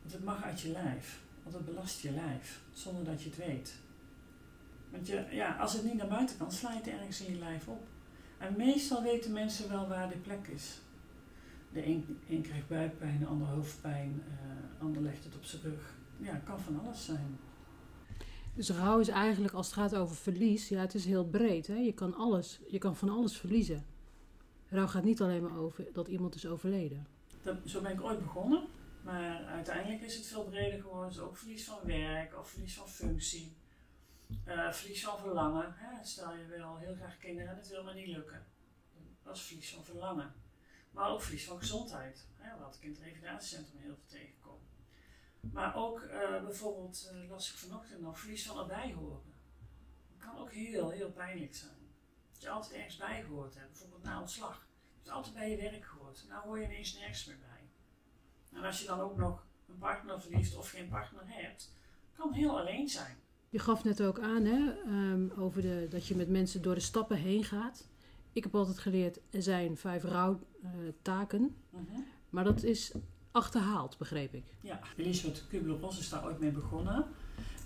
Want 0.00 0.14
het 0.14 0.24
mag 0.24 0.42
uit 0.44 0.60
je 0.60 0.70
lijf. 0.70 1.20
Want 1.42 1.54
het 1.54 1.64
belast 1.64 2.00
je 2.00 2.10
lijf. 2.10 2.60
Zonder 2.72 3.04
dat 3.04 3.22
je 3.22 3.28
het 3.28 3.38
weet. 3.38 3.74
Want 4.90 5.06
je, 5.06 5.26
ja, 5.30 5.56
als 5.56 5.72
het 5.72 5.84
niet 5.84 5.94
naar 5.94 6.08
buiten 6.08 6.36
kan, 6.36 6.52
sla 6.52 6.70
je 6.70 6.76
het 6.76 6.88
ergens 6.88 7.20
in 7.20 7.32
je 7.32 7.38
lijf 7.38 7.68
op. 7.68 7.86
En 8.38 8.56
meestal 8.56 9.02
weten 9.02 9.32
mensen 9.32 9.68
wel 9.68 9.88
waar 9.88 10.08
die 10.08 10.18
plek 10.18 10.46
is. 10.46 10.80
De 11.72 11.86
een, 11.86 12.42
krijgt 12.42 12.68
buikpijn, 12.68 13.18
de 13.18 13.26
ander 13.26 13.48
hoofdpijn, 13.48 14.14
de 14.14 14.30
uh, 14.76 14.82
ander 14.82 15.02
legt 15.02 15.24
het 15.24 15.34
op 15.34 15.44
zijn 15.44 15.62
rug. 15.62 15.94
Ja, 16.16 16.32
het 16.32 16.44
kan 16.44 16.60
van 16.60 16.80
alles 16.80 17.04
zijn. 17.04 17.38
Dus 18.54 18.70
rouw 18.70 18.98
is 18.98 19.08
eigenlijk, 19.08 19.54
als 19.54 19.66
het 19.66 19.74
gaat 19.74 19.94
over 19.94 20.16
verlies, 20.16 20.68
ja, 20.68 20.80
het 20.80 20.94
is 20.94 21.04
heel 21.04 21.24
breed. 21.24 21.66
Hè? 21.66 21.74
Je, 21.74 21.92
kan 21.92 22.14
alles, 22.14 22.60
je 22.68 22.78
kan 22.78 22.96
van 22.96 23.08
alles 23.08 23.36
verliezen. 23.36 23.86
Rouw 24.68 24.86
gaat 24.86 25.04
niet 25.04 25.20
alleen 25.20 25.42
maar 25.42 25.56
over 25.56 25.86
dat 25.92 26.08
iemand 26.08 26.34
is 26.34 26.46
overleden. 26.46 27.06
Dat, 27.42 27.56
zo 27.64 27.80
ben 27.80 27.92
ik 27.92 28.02
ooit 28.02 28.22
begonnen. 28.22 28.66
Maar 29.02 29.44
uiteindelijk 29.44 30.02
is 30.02 30.14
het 30.14 30.26
veel 30.26 30.44
breder 30.44 30.80
geworden. 30.80 31.22
Ook 31.22 31.36
verlies 31.36 31.64
van 31.64 31.78
werk 31.84 32.38
of 32.38 32.50
verlies 32.50 32.74
van 32.74 32.88
functie. 32.88 33.56
Uh, 34.48 34.72
verlies 34.72 35.04
van 35.04 35.18
verlangen. 35.18 35.74
Hè? 35.76 36.04
Stel 36.04 36.34
je 36.34 36.46
wil 36.46 36.76
heel 36.76 36.94
graag 36.94 37.18
kinderen 37.18 37.50
en 37.50 37.56
het 37.56 37.68
wil 37.68 37.84
maar 37.84 37.94
niet 37.94 38.06
lukken. 38.06 38.46
Dat 39.22 39.36
is 39.36 39.42
verlies 39.42 39.74
van 39.74 39.84
verlangen. 39.84 40.32
Maar 40.90 41.10
ook 41.10 41.22
verlies 41.22 41.44
van 41.44 41.58
gezondheid. 41.58 42.26
Hè? 42.36 42.58
Wat 42.58 42.74
ik 42.74 42.82
in 42.82 42.90
het 42.90 42.98
revalidatiecentrum 42.98 43.80
heel 43.80 43.94
veel 43.94 44.18
tegenkom. 44.18 44.41
Maar 45.50 45.76
ook 45.76 46.00
uh, 46.00 46.44
bijvoorbeeld, 46.44 47.12
uh, 47.14 47.28
las 47.28 47.50
ik 47.50 47.56
vanochtend 47.56 48.00
nog, 48.00 48.18
verlies 48.18 48.46
van 48.46 48.58
erbij 48.58 48.92
horen. 48.92 49.32
Dat 50.08 50.28
kan 50.28 50.38
ook 50.38 50.52
heel, 50.52 50.90
heel 50.90 51.10
pijnlijk 51.10 51.54
zijn. 51.54 51.90
Dat 52.32 52.42
je 52.42 52.50
altijd 52.50 52.72
ergens 52.72 52.96
bij 52.96 53.22
gehoord 53.22 53.54
hebt. 53.54 53.70
Bijvoorbeeld 53.70 54.02
na 54.02 54.20
ontslag. 54.20 54.66
Je 54.80 54.98
hebt 54.98 55.16
altijd 55.16 55.34
bij 55.34 55.50
je 55.50 55.56
werk 55.56 55.84
gehoord. 55.84 56.24
Nou 56.28 56.44
hoor 56.44 56.58
je 56.58 56.64
ineens 56.64 56.94
nergens 56.94 57.24
meer 57.24 57.38
bij. 57.38 57.70
En 58.58 58.64
als 58.64 58.80
je 58.80 58.86
dan 58.86 59.00
ook 59.00 59.16
nog 59.16 59.46
een 59.68 59.78
partner 59.78 60.20
verliest 60.20 60.56
of 60.56 60.70
geen 60.70 60.88
partner 60.88 61.22
hebt, 61.26 61.72
kan 62.12 62.32
heel 62.32 62.60
alleen 62.60 62.88
zijn. 62.88 63.16
Je 63.48 63.58
gaf 63.58 63.84
net 63.84 64.02
ook 64.02 64.20
aan 64.20 64.44
hè, 64.44 64.74
um, 64.86 65.30
over 65.30 65.62
de, 65.62 65.86
dat 65.90 66.06
je 66.06 66.16
met 66.16 66.28
mensen 66.28 66.62
door 66.62 66.74
de 66.74 66.80
stappen 66.80 67.16
heen 67.16 67.44
gaat. 67.44 67.88
Ik 68.32 68.42
heb 68.42 68.54
altijd 68.54 68.78
geleerd, 68.78 69.20
er 69.30 69.42
zijn 69.42 69.76
vijf 69.76 70.02
rouwtaken. 70.02 71.42
Uh, 71.42 71.80
mm 71.80 71.86
-hmm. 71.90 72.06
Maar 72.30 72.44
dat 72.44 72.62
is 72.62 72.92
achterhaald, 73.32 73.98
begreep 73.98 74.34
ik. 74.34 74.44
Ja, 74.60 74.80
Elisabeth 74.96 75.44
Kubler-Ross 75.48 75.98
is 75.98 76.08
daar 76.08 76.24
ooit 76.24 76.40
mee 76.40 76.50
begonnen. 76.50 77.04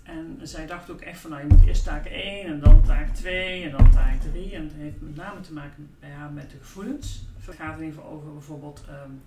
En 0.03 0.39
zij 0.43 0.65
dacht 0.65 0.89
ook 0.89 1.01
echt 1.01 1.19
van, 1.19 1.29
nou 1.29 1.41
je 1.41 1.53
moet 1.53 1.65
eerst 1.65 1.83
taak 1.83 2.05
1 2.05 2.45
en 2.45 2.59
dan 2.59 2.83
taak 2.83 3.15
2 3.15 3.63
en 3.63 3.71
dan 3.71 3.91
taak 3.91 4.21
3. 4.21 4.51
En 4.53 4.63
het 4.63 4.73
heeft 4.73 5.01
met 5.01 5.15
name 5.15 5.41
te 5.41 5.53
maken 5.53 5.89
bij 5.99 6.09
haar 6.09 6.31
met 6.31 6.49
de 6.49 6.57
gevoelens. 6.57 7.25
Het 7.39 7.55
gaat 7.55 7.79
geval 7.79 8.09
over 8.09 8.33
bijvoorbeeld 8.33 8.83
um, 8.89 9.21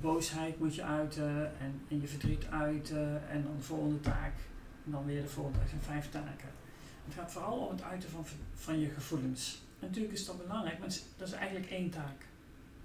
boosheid 0.00 0.58
moet 0.58 0.74
je 0.74 0.82
uiten 0.82 1.58
en, 1.60 1.82
en, 1.88 2.00
je 2.00 2.06
verdriet 2.06 2.46
uiten 2.50 3.28
en 3.28 3.42
dan 3.42 3.56
de 3.56 3.62
volgende 3.62 4.00
taak 4.00 4.32
en 4.84 4.90
dan 4.90 5.04
weer 5.04 5.22
de 5.22 5.28
volgende 5.28 5.58
taak. 5.58 5.68
zijn 5.68 5.82
vijf 5.82 6.10
taken. 6.10 6.48
Het 7.04 7.14
gaat 7.14 7.32
vooral 7.32 7.58
om 7.58 7.70
het 7.70 7.82
uiten 7.82 8.10
van, 8.10 8.24
van 8.54 8.80
je 8.80 8.88
gevoelens. 8.88 9.62
En 9.80 9.86
natuurlijk 9.86 10.14
is 10.14 10.26
dat 10.26 10.42
belangrijk, 10.42 10.78
maar 10.78 10.88
dat 11.16 11.28
is 11.28 11.34
eigenlijk 11.34 11.70
één 11.70 11.90
taak. 11.90 12.26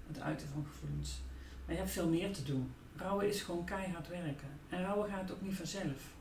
Het 0.06 0.20
uiten 0.20 0.48
van 0.48 0.66
gevoelens. 0.66 1.22
Maar 1.64 1.74
je 1.74 1.80
hebt 1.80 1.92
veel 1.92 2.08
meer 2.08 2.32
te 2.32 2.42
doen. 2.42 2.72
Rouwen 2.96 3.28
is 3.28 3.42
gewoon 3.42 3.64
keihard 3.64 4.08
werken. 4.08 4.48
En 4.68 4.82
rouwen 4.82 5.10
gaat 5.10 5.32
ook 5.32 5.40
niet 5.40 5.54
vanzelf. 5.54 6.12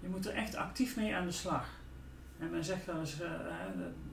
Je 0.00 0.08
moet 0.08 0.26
er 0.26 0.34
echt 0.34 0.54
actief 0.54 0.96
mee 0.96 1.14
aan 1.14 1.26
de 1.26 1.32
slag. 1.32 1.68
En 2.38 2.50
men 2.50 2.64
zegt 2.64 2.86
wel 2.86 2.98
eens, 2.98 3.20
uh, 3.20 3.30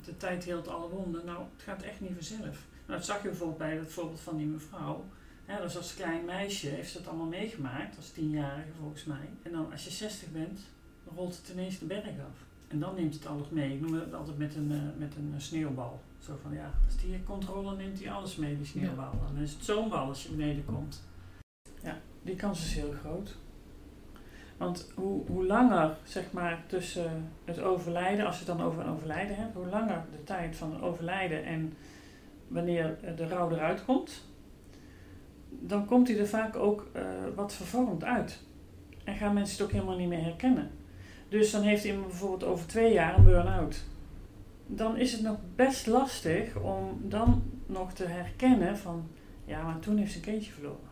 de, 0.06 0.18
tijd 0.18 0.44
heelt 0.44 0.68
alle 0.68 0.90
wonden. 0.90 1.26
Nou, 1.26 1.44
het 1.56 1.64
gaat 1.64 1.82
echt 1.82 2.02
niet 2.02 2.14
vanzelf. 2.14 2.66
Nou, 2.86 3.00
dat 3.00 3.06
zag 3.06 3.22
je 3.22 3.28
bijvoorbeeld 3.28 3.58
bij 3.58 3.78
het 3.78 3.92
voorbeeld 3.92 4.20
van 4.20 4.38
die 4.38 4.48
mevrouw. 4.48 5.06
Ja, 5.48 5.62
dus 5.62 5.78
als 5.78 5.94
klein 5.94 6.26
meisje 6.26 6.68
heeft 6.68 6.92
ze 6.92 6.98
dat 6.98 7.08
allemaal 7.08 7.28
meegemaakt, 7.28 7.98
als 7.98 8.12
tienjarige 8.12 8.72
volgens 8.80 9.04
mij. 9.04 9.30
En 9.42 9.52
dan 9.52 9.72
als 9.72 9.84
je 9.84 9.90
60 9.90 10.32
bent, 10.32 10.60
rolt 11.16 11.38
het 11.38 11.50
ineens 11.50 11.80
de 11.80 11.86
berg 11.86 12.06
af. 12.06 12.46
En 12.68 12.80
dan 12.80 12.96
neemt 12.96 13.14
het 13.14 13.26
alles 13.26 13.50
mee. 13.50 13.74
Ik 13.74 13.82
noem 13.82 13.94
het 13.94 14.14
altijd 14.14 14.38
met 14.38 14.56
een, 14.56 14.72
uh, 14.72 14.82
met 14.98 15.16
een 15.16 15.34
sneeuwbal. 15.38 16.02
Zo 16.20 16.40
van 16.42 16.54
ja, 16.54 16.72
als 16.86 16.98
die 16.98 17.24
controle 17.24 17.76
neemt 17.76 18.00
hij 18.00 18.12
alles 18.12 18.36
mee, 18.36 18.58
die 18.58 18.66
sneeuwbal. 18.66 19.12
Ja. 19.14 19.34
Dan 19.34 19.44
is 19.44 19.54
het 19.54 19.64
zo'n 19.64 19.90
bal 19.90 20.08
als 20.08 20.24
je 20.24 20.30
beneden 20.30 20.66
komt. 20.66 21.04
Ja, 21.84 21.98
die 22.22 22.36
kans 22.36 22.66
is 22.66 22.74
heel 22.74 22.94
groot. 23.02 23.36
Want 24.58 24.92
hoe, 24.96 25.26
hoe 25.28 25.46
langer, 25.46 25.98
zeg 26.04 26.32
maar, 26.32 26.64
tussen 26.68 27.32
het 27.46 27.60
overlijden, 27.60 28.26
als 28.26 28.40
je 28.40 28.46
het 28.46 28.58
dan 28.58 28.66
over 28.66 28.82
een 28.82 28.94
overlijden 28.94 29.36
hebt, 29.36 29.54
hoe 29.54 29.68
langer 29.68 30.06
de 30.12 30.24
tijd 30.24 30.56
van 30.56 30.74
het 30.74 30.82
overlijden 30.82 31.44
en 31.44 31.74
wanneer 32.48 32.98
de 33.16 33.28
rouw 33.28 33.52
eruit 33.52 33.86
komt, 33.86 34.24
dan 35.50 35.86
komt 35.86 36.08
hij 36.08 36.20
er 36.20 36.28
vaak 36.28 36.56
ook 36.56 36.88
uh, 36.96 37.02
wat 37.36 37.54
vervormd 37.54 38.04
uit. 38.04 38.42
En 39.04 39.16
gaan 39.16 39.34
mensen 39.34 39.58
het 39.58 39.66
ook 39.66 39.72
helemaal 39.72 39.98
niet 39.98 40.10
meer 40.10 40.24
herkennen. 40.24 40.70
Dus 41.30 41.52
dan 41.52 41.62
heeft 41.62 41.84
iemand 41.84 42.08
bijvoorbeeld 42.08 42.44
over 42.44 42.68
twee 42.68 42.94
jaar 42.94 43.18
een 43.18 43.24
burn-out. 43.24 43.84
Dan 44.68 44.98
is 44.98 45.12
het 45.12 45.22
nog 45.22 45.38
best 45.56 45.88
lastig 45.88 46.56
om 46.56 47.02
dan 47.10 47.44
nog 47.66 47.94
te 47.94 48.06
herkennen 48.06 48.78
van, 48.78 49.08
ja, 49.46 49.64
maar 49.64 49.80
toen 49.80 49.98
heeft 49.98 50.12
ze 50.12 50.18
een 50.18 50.24
kindje 50.24 50.52
verloren. 50.52 50.90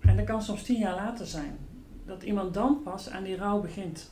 En 0.00 0.16
dat 0.16 0.26
kan 0.26 0.42
soms 0.42 0.62
tien 0.62 0.78
jaar 0.78 0.94
later 0.94 1.26
zijn. 1.26 1.56
Dat 2.04 2.22
iemand 2.22 2.54
dan 2.54 2.82
pas 2.82 3.10
aan 3.10 3.24
die 3.24 3.36
rouw 3.36 3.60
begint. 3.60 4.10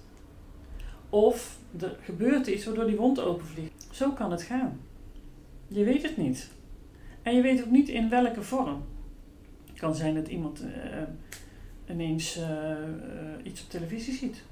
Of 1.08 1.58
er 1.80 1.96
gebeurt 2.02 2.46
iets 2.46 2.64
waardoor 2.64 2.86
die 2.86 2.96
wond 2.96 3.20
openvliegt. 3.20 3.86
Zo 3.90 4.10
kan 4.10 4.30
het 4.30 4.42
gaan. 4.42 4.80
Je 5.68 5.84
weet 5.84 6.02
het 6.02 6.16
niet. 6.16 6.50
En 7.22 7.34
je 7.34 7.42
weet 7.42 7.62
ook 7.62 7.70
niet 7.70 7.88
in 7.88 8.08
welke 8.08 8.42
vorm. 8.42 8.82
Het 9.66 9.78
kan 9.78 9.94
zijn 9.94 10.14
dat 10.14 10.28
iemand 10.28 10.62
uh, 10.62 10.70
ineens 11.88 12.38
uh, 12.38 12.44
uh, 12.44 12.76
iets 13.42 13.62
op 13.62 13.70
televisie 13.70 14.14
ziet. 14.14 14.42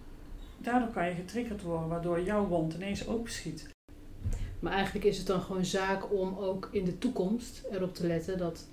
Daardoor 0.58 0.88
kan 0.88 1.06
je 1.06 1.14
getriggerd 1.14 1.62
worden, 1.62 1.88
waardoor 1.88 2.22
jouw 2.22 2.46
wond 2.46 2.74
ineens 2.74 3.06
openschiet. 3.06 3.70
Maar 4.62 4.72
eigenlijk 4.72 5.04
is 5.04 5.18
het 5.18 5.26
dan 5.26 5.40
gewoon 5.40 5.64
zaak 5.64 6.12
om 6.12 6.38
ook 6.38 6.68
in 6.72 6.84
de 6.84 6.98
toekomst 6.98 7.62
erop 7.70 7.94
te 7.94 8.06
letten 8.06 8.38
dat, 8.38 8.66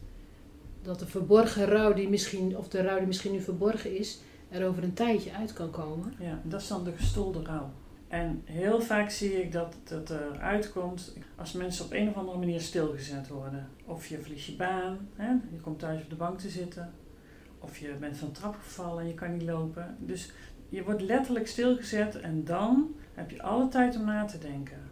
dat 0.81 0.99
de 0.99 1.05
verborgen 1.05 1.65
rouw 1.65 1.93
die 1.93 2.09
misschien, 2.09 2.57
of 2.57 2.67
de 2.67 2.81
rouw 2.81 2.97
die 2.97 3.07
misschien 3.07 3.31
nu 3.31 3.41
verborgen 3.41 3.97
is, 3.97 4.19
er 4.49 4.67
over 4.67 4.83
een 4.83 4.93
tijdje 4.93 5.33
uit 5.33 5.53
kan 5.53 5.71
komen. 5.71 6.13
Ja, 6.19 6.41
dat 6.43 6.61
is 6.61 6.67
dan 6.67 6.83
de 6.83 6.91
gestolde 6.91 7.43
rouw. 7.43 7.71
En 8.07 8.41
heel 8.45 8.81
vaak 8.81 9.09
zie 9.09 9.41
ik 9.41 9.51
dat 9.51 9.75
het 9.89 10.09
eruit 10.09 10.71
komt 10.71 11.13
als 11.35 11.51
mensen 11.51 11.85
op 11.85 11.93
een 11.93 12.09
of 12.09 12.15
andere 12.15 12.37
manier 12.37 12.61
stilgezet 12.61 13.27
worden. 13.27 13.67
Of 13.85 14.07
je 14.07 14.19
verliest 14.19 14.45
je 14.45 14.55
baan, 14.55 14.97
hè? 15.15 15.29
je 15.29 15.59
komt 15.61 15.79
thuis 15.79 16.01
op 16.01 16.09
de 16.09 16.15
bank 16.15 16.39
te 16.39 16.49
zitten. 16.49 16.93
Of 17.59 17.77
je 17.77 17.95
bent 17.99 18.17
van 18.17 18.31
trap 18.31 18.55
gevallen 18.63 19.01
en 19.01 19.07
je 19.07 19.13
kan 19.13 19.31
niet 19.31 19.47
lopen. 19.47 19.95
Dus 19.99 20.31
je 20.69 20.83
wordt 20.83 21.01
letterlijk 21.01 21.47
stilgezet 21.47 22.19
en 22.19 22.43
dan 22.43 22.95
heb 23.13 23.31
je 23.31 23.41
alle 23.41 23.67
tijd 23.67 23.95
om 23.95 24.05
na 24.05 24.25
te 24.25 24.37
denken. 24.37 24.88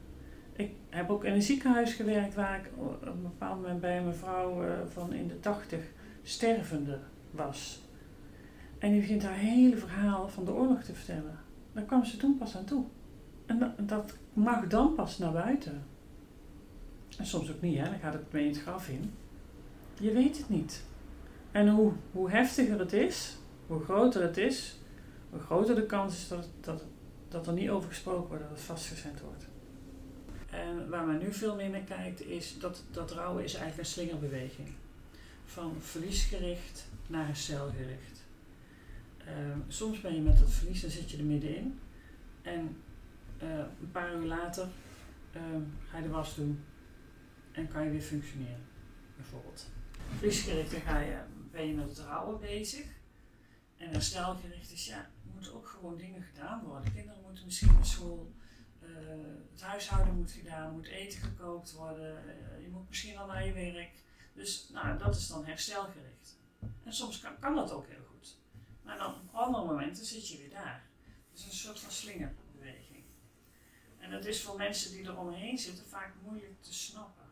Ik 0.57 0.71
heb 0.89 1.09
ook 1.09 1.23
in 1.23 1.33
een 1.33 1.41
ziekenhuis 1.41 1.93
gewerkt 1.93 2.35
waar 2.35 2.59
ik 2.59 2.69
op 2.77 3.01
een 3.01 3.21
bepaald 3.21 3.61
moment 3.61 3.81
bij 3.81 3.97
een 3.97 4.05
mevrouw 4.05 4.63
van 4.87 5.13
in 5.13 5.27
de 5.27 5.39
tachtig 5.39 5.81
stervende 6.23 6.99
was. 7.31 7.81
En 8.77 8.91
die 8.91 8.99
begint 8.99 9.23
haar 9.23 9.37
hele 9.37 9.77
verhaal 9.77 10.29
van 10.29 10.45
de 10.45 10.51
oorlog 10.51 10.83
te 10.83 10.93
vertellen. 10.93 11.39
Daar 11.73 11.83
kwam 11.83 12.05
ze 12.05 12.17
toen 12.17 12.37
pas 12.37 12.57
aan 12.57 12.65
toe. 12.65 12.83
En 13.45 13.59
dat, 13.59 13.89
dat 13.89 14.17
mag 14.33 14.67
dan 14.67 14.95
pas 14.95 15.17
naar 15.17 15.31
buiten. 15.31 15.83
En 17.17 17.25
soms 17.25 17.51
ook 17.51 17.61
niet, 17.61 17.77
hè? 17.77 17.83
dan 17.83 17.99
gaat 17.99 18.13
het 18.13 18.31
mee 18.31 18.43
in 18.43 18.49
het 18.49 18.61
graf 18.61 18.89
in. 18.89 19.13
Je 19.99 20.11
weet 20.11 20.37
het 20.37 20.49
niet. 20.49 20.83
En 21.51 21.69
hoe, 21.69 21.91
hoe 22.11 22.29
heftiger 22.29 22.79
het 22.79 22.93
is, 22.93 23.37
hoe 23.67 23.83
groter 23.83 24.21
het 24.21 24.37
is, 24.37 24.79
hoe 25.29 25.39
groter 25.39 25.75
de 25.75 25.85
kans 25.85 26.13
is 26.13 26.27
dat, 26.27 26.49
dat, 26.61 26.83
dat 27.27 27.47
er 27.47 27.53
niet 27.53 27.69
over 27.69 27.89
gesproken 27.89 28.27
wordt, 28.27 28.43
dat 28.43 28.51
het 28.51 28.61
vastgezet 28.61 29.21
wordt. 29.21 29.47
En 30.57 30.89
waar 30.89 31.05
men 31.05 31.17
nu 31.17 31.33
veel 31.33 31.55
meer 31.55 31.69
naar 31.69 31.81
kijkt, 31.81 32.21
is 32.21 32.59
dat, 32.59 32.83
dat 32.91 33.11
rouwen 33.11 33.43
is 33.43 33.53
eigenlijk 33.53 33.87
een 33.87 33.93
slingerbeweging. 33.93 34.67
Van 35.45 35.75
verliesgericht 35.81 36.87
naar 37.07 37.25
herstelgericht. 37.25 38.25
Uh, 39.27 39.55
soms 39.67 40.01
ben 40.01 40.15
je 40.15 40.21
met 40.21 40.39
dat 40.39 40.51
verlies, 40.51 40.81
dan 40.81 40.89
zit 40.89 41.11
je 41.11 41.17
er 41.17 41.23
middenin. 41.23 41.79
En 42.41 42.77
uh, 43.43 43.57
een 43.57 43.91
paar 43.91 44.15
uur 44.15 44.25
later 44.25 44.67
uh, 45.35 45.41
ga 45.89 45.97
je 45.97 46.03
de 46.03 46.09
was 46.09 46.35
doen 46.35 46.63
en 47.51 47.67
kan 47.67 47.83
je 47.83 47.91
weer 47.91 48.01
functioneren, 48.01 48.65
bijvoorbeeld. 49.15 49.69
Verliesgericht 50.17 50.73
ga 50.73 50.99
je, 50.99 51.17
ben 51.51 51.67
je 51.67 51.73
met 51.73 51.89
het 51.89 51.99
rouwen 51.99 52.39
bezig. 52.39 52.85
En 53.77 53.89
herstelgericht 53.89 54.71
is, 54.71 54.85
ja, 54.85 54.97
er 54.97 55.31
moeten 55.33 55.53
ook 55.53 55.67
gewoon 55.67 55.97
dingen 55.97 56.23
gedaan 56.23 56.63
worden. 56.63 56.93
Kinderen 56.93 57.21
moeten 57.25 57.45
misschien 57.45 57.73
naar 57.73 57.85
school, 57.85 58.31
uh, 58.81 58.89
het 59.51 59.61
huishouden 59.61 60.15
moet 60.15 60.31
gedaan, 60.31 60.71
moet 60.71 60.87
eten 60.87 61.19
gekookt 61.19 61.71
worden, 61.73 62.23
je 62.61 62.69
moet 62.71 62.87
misschien 62.87 63.17
al 63.17 63.27
naar 63.27 63.45
je 63.45 63.53
werk. 63.53 63.91
Dus 64.33 64.69
nou, 64.69 64.97
dat 64.97 65.15
is 65.15 65.27
dan 65.27 65.45
herstelgericht. 65.45 66.37
En 66.83 66.93
soms 66.93 67.19
kan, 67.19 67.39
kan 67.39 67.55
dat 67.55 67.71
ook 67.71 67.87
heel 67.87 68.05
goed. 68.11 68.37
Maar 68.83 68.97
dan 68.97 69.13
op 69.13 69.35
andere 69.35 69.65
momenten 69.65 70.05
zit 70.05 70.27
je 70.29 70.37
weer 70.37 70.49
daar. 70.49 70.83
Is 71.33 71.45
een 71.45 71.51
soort 71.51 71.79
van 71.79 71.91
slingerbeweging. 71.91 73.03
En 73.97 74.11
dat 74.11 74.25
is 74.25 74.43
voor 74.43 74.57
mensen 74.57 74.91
die 74.91 75.05
er 75.05 75.17
omheen 75.17 75.57
zitten 75.57 75.85
vaak 75.85 76.13
moeilijk 76.23 76.61
te 76.61 76.73
snappen. 76.73 77.25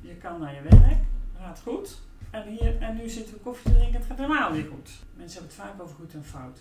Je 0.00 0.16
kan 0.16 0.40
naar 0.40 0.54
je 0.54 0.62
werk, 0.62 1.04
gaat 1.36 1.60
goed. 1.60 1.98
En, 2.30 2.48
hier, 2.48 2.82
en 2.82 2.96
nu 2.96 3.08
zitten 3.08 3.34
we 3.34 3.40
koffie 3.40 3.70
te 3.70 3.76
drinken, 3.76 3.98
het 3.98 4.06
gaat 4.06 4.18
helemaal 4.18 4.52
weer 4.52 4.66
goed. 4.66 4.90
Mensen 5.14 5.40
hebben 5.40 5.56
het 5.56 5.66
vaak 5.66 5.82
over 5.82 5.96
goed 5.96 6.14
en 6.14 6.24
fout. 6.24 6.58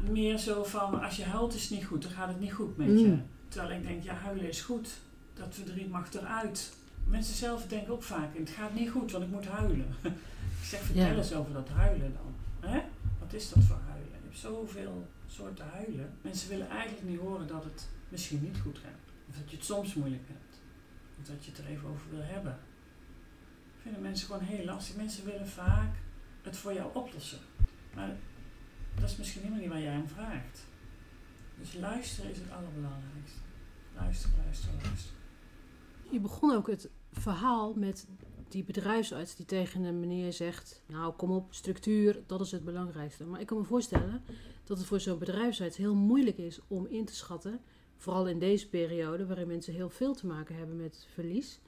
Meer 0.00 0.38
zo 0.38 0.64
van, 0.64 1.02
als 1.02 1.16
je 1.16 1.24
huilt 1.24 1.54
is 1.54 1.62
het 1.62 1.70
niet 1.70 1.84
goed, 1.84 2.02
dan 2.02 2.10
gaat 2.10 2.28
het 2.28 2.40
niet 2.40 2.52
goed 2.52 2.76
met 2.76 2.86
je. 2.86 3.06
Mm. 3.06 3.26
Terwijl 3.48 3.78
ik 3.78 3.86
denk, 3.86 4.02
ja 4.02 4.14
huilen 4.14 4.48
is 4.48 4.60
goed. 4.60 4.88
Dat 5.34 5.54
verdriet 5.54 5.90
mag 5.90 6.12
eruit. 6.14 6.72
Mensen 7.04 7.34
zelf 7.34 7.66
denken 7.66 7.92
ook 7.92 8.02
vaak, 8.02 8.38
het 8.38 8.50
gaat 8.50 8.74
niet 8.74 8.90
goed, 8.90 9.10
want 9.10 9.24
ik 9.24 9.30
moet 9.30 9.46
huilen. 9.46 9.94
ik 10.60 10.64
zeg, 10.64 10.80
vertel 10.80 11.06
ja. 11.06 11.14
eens 11.14 11.34
over 11.34 11.52
dat 11.52 11.68
huilen 11.68 12.12
dan. 12.12 12.70
Hè? 12.70 12.80
Wat 13.20 13.32
is 13.32 13.52
dat 13.52 13.62
voor 13.64 13.80
huilen? 13.88 14.08
Je 14.08 14.18
hebt 14.22 14.38
zoveel 14.38 15.06
soorten 15.26 15.68
huilen. 15.72 16.14
Mensen 16.20 16.48
willen 16.48 16.68
eigenlijk 16.68 17.08
niet 17.08 17.18
horen 17.18 17.46
dat 17.46 17.64
het 17.64 17.88
misschien 18.08 18.42
niet 18.42 18.58
goed 18.62 18.78
gaat. 18.78 19.00
Of 19.28 19.34
dat 19.36 19.50
je 19.50 19.56
het 19.56 19.64
soms 19.64 19.94
moeilijk 19.94 20.24
hebt. 20.26 20.60
Of 21.20 21.26
dat 21.26 21.44
je 21.44 21.50
het 21.50 21.60
er 21.60 21.66
even 21.66 21.88
over 21.88 22.06
wil 22.10 22.22
hebben. 22.22 22.58
Vinden 23.82 24.02
mensen 24.02 24.26
gewoon 24.26 24.42
heel 24.42 24.64
lastig. 24.64 24.96
Mensen 24.96 25.24
willen 25.24 25.48
vaak 25.48 25.94
het 26.42 26.56
voor 26.56 26.74
jou 26.74 26.90
oplossen. 26.94 27.38
Maar 27.94 28.16
dat 29.00 29.10
is 29.10 29.16
misschien 29.16 29.42
helemaal 29.42 29.62
niet 29.62 29.72
waar 29.72 29.82
jij 29.82 29.92
hem 29.92 30.08
vraagt. 30.08 30.66
Dus 31.58 31.74
luisteren 31.74 32.30
is 32.30 32.38
het 32.38 32.50
allerbelangrijkste. 32.50 33.38
Luister, 33.94 34.30
luister, 34.44 34.70
luister. 34.84 35.12
Je 36.10 36.20
begon 36.20 36.54
ook 36.54 36.66
het 36.66 36.90
verhaal 37.12 37.74
met 37.74 38.06
die 38.48 38.64
bedrijfsarts 38.64 39.36
die 39.36 39.46
tegen 39.46 39.82
een 39.82 40.00
meneer 40.00 40.32
zegt: 40.32 40.82
Nou, 40.86 41.12
kom 41.12 41.30
op, 41.30 41.54
structuur, 41.54 42.22
dat 42.26 42.40
is 42.40 42.50
het 42.50 42.64
belangrijkste. 42.64 43.24
Maar 43.24 43.40
ik 43.40 43.46
kan 43.46 43.58
me 43.58 43.64
voorstellen 43.64 44.22
dat 44.64 44.78
het 44.78 44.86
voor 44.86 45.00
zo'n 45.00 45.18
bedrijfsarts 45.18 45.76
heel 45.76 45.94
moeilijk 45.94 46.38
is 46.38 46.60
om 46.68 46.86
in 46.86 47.04
te 47.04 47.14
schatten, 47.14 47.60
vooral 47.96 48.28
in 48.28 48.38
deze 48.38 48.68
periode 48.68 49.26
waarin 49.26 49.46
mensen 49.46 49.72
heel 49.74 49.90
veel 49.90 50.14
te 50.14 50.26
maken 50.26 50.56
hebben 50.56 50.76
met 50.76 51.06
verlies, 51.12 51.60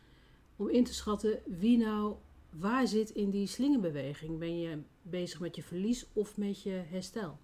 om 0.56 0.68
in 0.68 0.84
te 0.84 0.94
schatten 0.94 1.38
wie 1.46 1.78
nou 1.78 2.16
waar 2.58 2.86
zit 2.86 3.10
in 3.10 3.30
die 3.30 3.46
slingerbeweging. 3.46 4.38
Ben 4.38 4.58
je 4.58 4.82
bezig 5.02 5.40
met 5.40 5.56
je 5.56 5.62
verlies 5.62 6.06
of 6.12 6.36
met 6.36 6.62
je 6.62 6.82
herstel? 6.90 7.38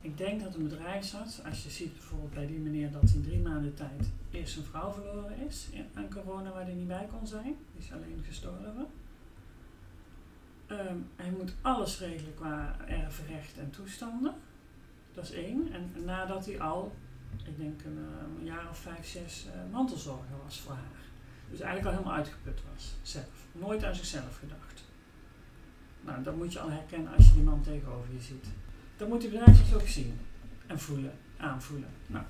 Ik 0.00 0.18
denk 0.18 0.40
dat 0.42 0.54
een 0.54 0.62
bedrijfsarts, 0.62 1.44
als 1.44 1.62
je 1.62 1.70
ziet 1.70 1.92
bijvoorbeeld 1.92 2.34
bij 2.34 2.46
die 2.46 2.58
meneer 2.58 2.90
dat 2.90 3.10
in 3.14 3.22
drie 3.22 3.40
maanden 3.40 3.74
tijd 3.74 4.10
eerst 4.30 4.56
een 4.56 4.64
vrouw 4.64 4.92
verloren 4.92 5.46
is 5.46 5.68
aan 5.94 6.10
corona 6.10 6.52
waar 6.52 6.64
hij 6.64 6.74
niet 6.74 6.86
bij 6.86 7.08
kon 7.10 7.26
zijn, 7.26 7.56
die 7.72 7.82
is 7.82 7.92
alleen 7.92 8.22
gestorven. 8.26 8.86
Um, 10.70 11.08
hij 11.16 11.30
moet 11.30 11.54
alles 11.60 11.98
regelen 11.98 12.34
qua 12.34 12.76
erfrecht 12.86 13.58
en 13.58 13.70
toestanden. 13.70 14.34
Dat 15.12 15.24
is 15.24 15.30
één. 15.30 15.72
En 15.72 16.04
nadat 16.04 16.46
hij 16.46 16.60
al, 16.60 16.92
ik 17.44 17.58
denk 17.58 17.84
een, 17.84 17.96
een 18.38 18.44
jaar 18.44 18.68
of 18.70 18.78
vijf, 18.78 19.06
zes 19.06 19.46
uh, 19.46 19.72
mantelzorger 19.72 20.36
was 20.44 20.60
voor 20.60 20.72
haar. 20.72 21.05
Dus 21.50 21.60
eigenlijk 21.60 21.86
al 21.86 21.92
helemaal 21.92 22.18
uitgeput 22.18 22.60
was, 22.72 22.94
zelf. 23.02 23.46
Nooit 23.52 23.84
aan 23.84 23.94
zichzelf 23.94 24.38
gedacht. 24.38 24.84
Nou, 26.00 26.22
dat 26.22 26.36
moet 26.36 26.52
je 26.52 26.60
al 26.60 26.70
herkennen 26.70 27.14
als 27.16 27.26
je 27.26 27.32
die 27.32 27.42
man 27.42 27.62
tegenover 27.62 28.12
je 28.12 28.20
ziet. 28.20 28.46
Dan 28.96 29.08
moet 29.08 29.20
die 29.20 29.30
bedrijfsarts 29.30 29.74
ook 29.74 29.88
zien 29.88 30.18
en 30.66 30.80
voelen, 30.80 31.12
aanvoelen. 31.36 31.88
Nou. 32.06 32.24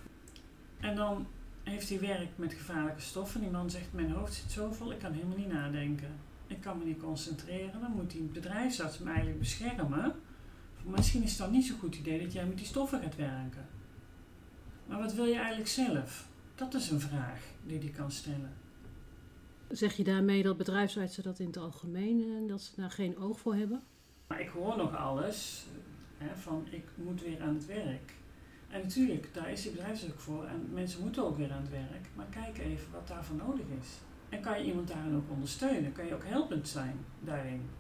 En 0.81 0.97
dan 0.97 1.27
heeft 1.63 1.89
hij 1.89 2.01
werk 2.01 2.29
met 2.37 2.55
gevaarlijke 2.55 3.01
stoffen. 3.01 3.41
Die 3.41 3.51
man 3.51 3.71
zegt, 3.71 3.93
mijn 3.93 4.11
hoofd 4.11 4.35
zit 4.35 4.53
zo 4.53 4.73
vol, 4.73 4.93
ik 4.93 4.99
kan 4.99 5.13
helemaal 5.13 5.37
niet 5.37 5.53
nadenken. 5.53 6.11
Ik 6.47 6.61
kan 6.61 6.79
me 6.79 6.85
niet 6.85 7.01
concentreren. 7.01 7.81
Dan 7.81 7.91
moet 7.91 8.11
die 8.11 8.23
bedrijfsarts 8.23 8.99
me 8.99 9.09
eigenlijk 9.09 9.39
beschermen. 9.39 10.13
Misschien 10.83 11.23
is 11.23 11.31
het 11.31 11.39
dan 11.39 11.51
niet 11.51 11.67
zo'n 11.67 11.79
goed 11.79 11.95
idee 11.95 12.23
dat 12.23 12.33
jij 12.33 12.47
met 12.47 12.57
die 12.57 12.67
stoffen 12.67 13.01
gaat 13.01 13.17
werken. 13.17 13.67
Maar 14.87 14.99
wat 14.99 15.15
wil 15.15 15.25
je 15.25 15.37
eigenlijk 15.37 15.69
zelf? 15.69 16.27
Dat 16.55 16.75
is 16.75 16.91
een 16.91 17.01
vraag 17.01 17.41
die 17.63 17.79
hij 17.79 17.89
kan 17.89 18.11
stellen. 18.11 18.53
Zeg 19.69 19.97
je 19.97 20.05
daarmee 20.05 20.43
dat 20.43 20.57
bedrijfsartsen 20.57 21.23
dat 21.23 21.39
in 21.39 21.47
het 21.47 21.57
algemeen, 21.57 22.21
eh, 22.23 22.49
dat 22.49 22.63
ze 22.63 22.81
daar 22.81 22.91
geen 22.91 23.19
oog 23.19 23.41
voor 23.41 23.55
hebben? 23.55 23.83
Maar 24.27 24.41
ik 24.41 24.49
hoor 24.49 24.77
nog 24.77 24.97
alles 24.97 25.67
hè, 26.19 26.37
van 26.37 26.67
ik 26.71 26.85
moet 26.95 27.23
weer 27.23 27.43
aan 27.43 27.55
het 27.55 27.67
werk. 27.67 28.15
En 28.69 28.83
natuurlijk, 28.83 29.35
daar 29.35 29.51
is 29.51 29.63
die 29.63 29.71
bedrijfsarts 29.71 30.15
ook 30.15 30.21
voor 30.21 30.45
en 30.45 30.69
mensen 30.73 31.03
moeten 31.03 31.25
ook 31.25 31.37
weer 31.37 31.53
aan 31.53 31.61
het 31.61 31.71
werk. 31.71 32.09
Maar 32.15 32.27
kijk 32.31 32.59
even 32.59 32.93
wat 32.93 33.09
daarvoor 33.09 33.37
nodig 33.37 33.67
is. 33.81 33.89
En 34.29 34.41
kan 34.41 34.59
je 34.59 34.65
iemand 34.65 34.89
daarin 34.89 35.17
ook 35.17 35.31
ondersteunen? 35.31 35.93
Kan 35.93 36.07
je 36.07 36.15
ook 36.15 36.25
helpend 36.25 36.69
zijn 36.69 37.05
daarin? 37.21 37.71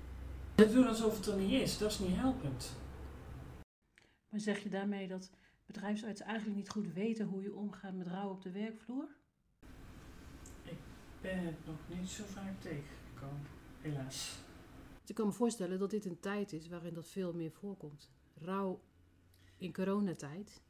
Doen 0.55 0.87
alsof 0.87 1.16
het 1.16 1.26
er 1.26 1.37
niet 1.37 1.61
is, 1.61 1.78
dat 1.78 1.90
is 1.90 1.99
niet 1.99 2.16
helpend. 2.16 2.76
Maar 4.28 4.40
zeg 4.40 4.62
je 4.62 4.69
daarmee 4.69 5.09
dat 5.09 5.31
bedrijfsartsen 5.66 6.26
eigenlijk 6.26 6.57
niet 6.57 6.69
goed 6.69 6.93
weten 6.93 7.26
hoe 7.26 7.43
je 7.43 7.55
omgaat 7.55 7.95
met 7.95 8.07
rouw 8.07 8.31
op 8.31 8.43
de 8.43 8.50
werkvloer? 8.50 9.09
Ben 11.20 11.38
het 11.38 11.66
nog 11.66 11.99
niet 11.99 12.08
zo 12.08 12.25
vaak 12.26 12.61
tegengekomen, 12.61 13.46
helaas. 13.80 14.32
Ik 15.06 15.14
kan 15.14 15.26
me 15.26 15.32
voorstellen 15.32 15.78
dat 15.78 15.90
dit 15.90 16.04
een 16.04 16.20
tijd 16.20 16.52
is 16.52 16.68
waarin 16.68 16.94
dat 16.94 17.09
veel 17.09 17.33
meer 17.33 17.50
voorkomt. 17.50 18.11
Rouw 18.35 18.81
in 19.59 19.72
coronatijd. 19.72 20.61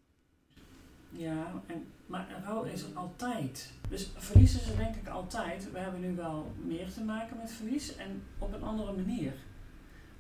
Ja, 1.11 1.63
en, 1.67 1.87
maar 2.07 2.43
rouw 2.45 2.63
is 2.63 2.83
er 2.83 2.97
altijd. 2.97 3.73
Dus 3.89 4.11
verlies 4.17 4.55
is 4.55 4.69
er 4.69 4.77
denk 4.77 4.97
ik 4.97 5.09
altijd. 5.09 5.71
We 5.71 5.79
hebben 5.79 6.01
nu 6.01 6.15
wel 6.15 6.53
meer 6.65 6.93
te 6.93 7.05
maken 7.05 7.37
met 7.37 7.53
verlies 7.53 7.97
en 7.97 8.23
op 8.39 8.53
een 8.53 8.63
andere 8.63 8.93
manier. 8.93 9.33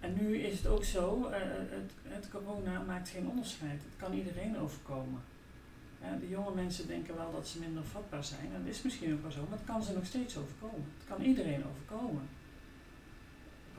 En 0.01 0.15
nu 0.15 0.37
is 0.37 0.59
het 0.59 0.67
ook 0.67 0.85
zo, 0.85 1.21
uh, 1.21 1.37
het, 1.49 1.93
het 2.03 2.31
corona 2.31 2.83
maakt 2.83 3.09
geen 3.09 3.29
onderscheid. 3.29 3.83
Het 3.83 3.97
kan 3.97 4.13
iedereen 4.13 4.59
overkomen 4.59 5.21
de 6.21 6.29
jonge 6.29 6.55
mensen 6.55 6.87
denken 6.87 7.17
wel 7.17 7.33
dat 7.33 7.49
ze 7.49 7.59
minder 7.59 7.85
vatbaar 7.85 8.25
zijn. 8.25 8.53
En 8.55 8.65
dat 8.65 8.75
is 8.75 8.83
misschien 8.83 9.15
ook 9.15 9.23
wel 9.23 9.31
zo, 9.31 9.47
maar 9.49 9.59
het 9.59 9.67
kan 9.67 9.83
ze 9.83 9.93
nog 9.93 10.07
steeds 10.07 10.37
overkomen. 10.37 10.93
Het 10.99 11.07
kan 11.09 11.23
iedereen 11.23 11.65
overkomen. 11.67 12.29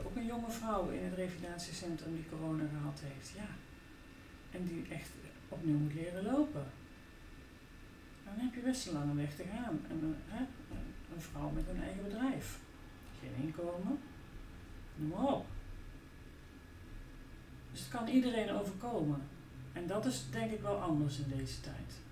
Ook 0.05 0.15
een 0.15 0.25
jonge 0.25 0.49
vrouw 0.49 0.89
in 0.89 1.03
het 1.03 1.13
revalidatiecentrum 1.13 2.15
die 2.15 2.29
corona 2.29 2.63
gehad 2.71 2.99
heeft, 3.03 3.29
ja. 3.35 3.49
En 4.51 4.65
die 4.65 4.85
echt 4.89 5.09
opnieuw 5.49 5.77
moet 5.77 5.93
leren 5.93 6.23
lopen. 6.23 6.65
Dan 8.23 8.33
heb 8.37 8.53
je 8.53 8.61
best 8.61 8.87
een 8.87 8.93
lange 8.93 9.15
weg 9.15 9.35
te 9.35 9.43
gaan. 9.43 9.79
En 9.89 10.15
hè, 10.27 10.43
een 11.13 11.21
vrouw 11.21 11.49
met 11.49 11.67
een 11.67 11.81
eigen 11.81 12.03
bedrijf. 12.03 12.59
Geen 13.19 13.43
inkomen. 13.43 13.99
Noem 14.95 15.09
maar 15.09 15.33
op. 15.33 15.45
Dus 17.71 17.79
het 17.79 17.89
kan 17.89 18.07
iedereen 18.07 18.51
overkomen. 18.51 19.21
En 19.73 19.87
dat 19.87 20.05
is 20.05 20.25
denk 20.31 20.51
ik 20.51 20.61
wel 20.61 20.77
anders 20.77 21.19
in 21.19 21.37
deze 21.37 21.61
tijd. 21.61 22.05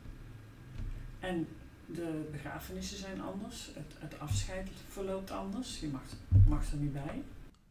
En 1.26 1.48
de 1.86 2.30
begrafenissen 2.32 2.98
zijn 2.98 3.22
anders, 3.22 3.72
het, 3.74 3.96
het 4.00 4.20
afscheid 4.20 4.70
verloopt 4.88 5.32
anders, 5.32 5.80
je 5.80 5.88
mag, 5.88 6.04
mag 6.48 6.72
er 6.72 6.78
niet 6.78 6.94
bij. 6.94 7.24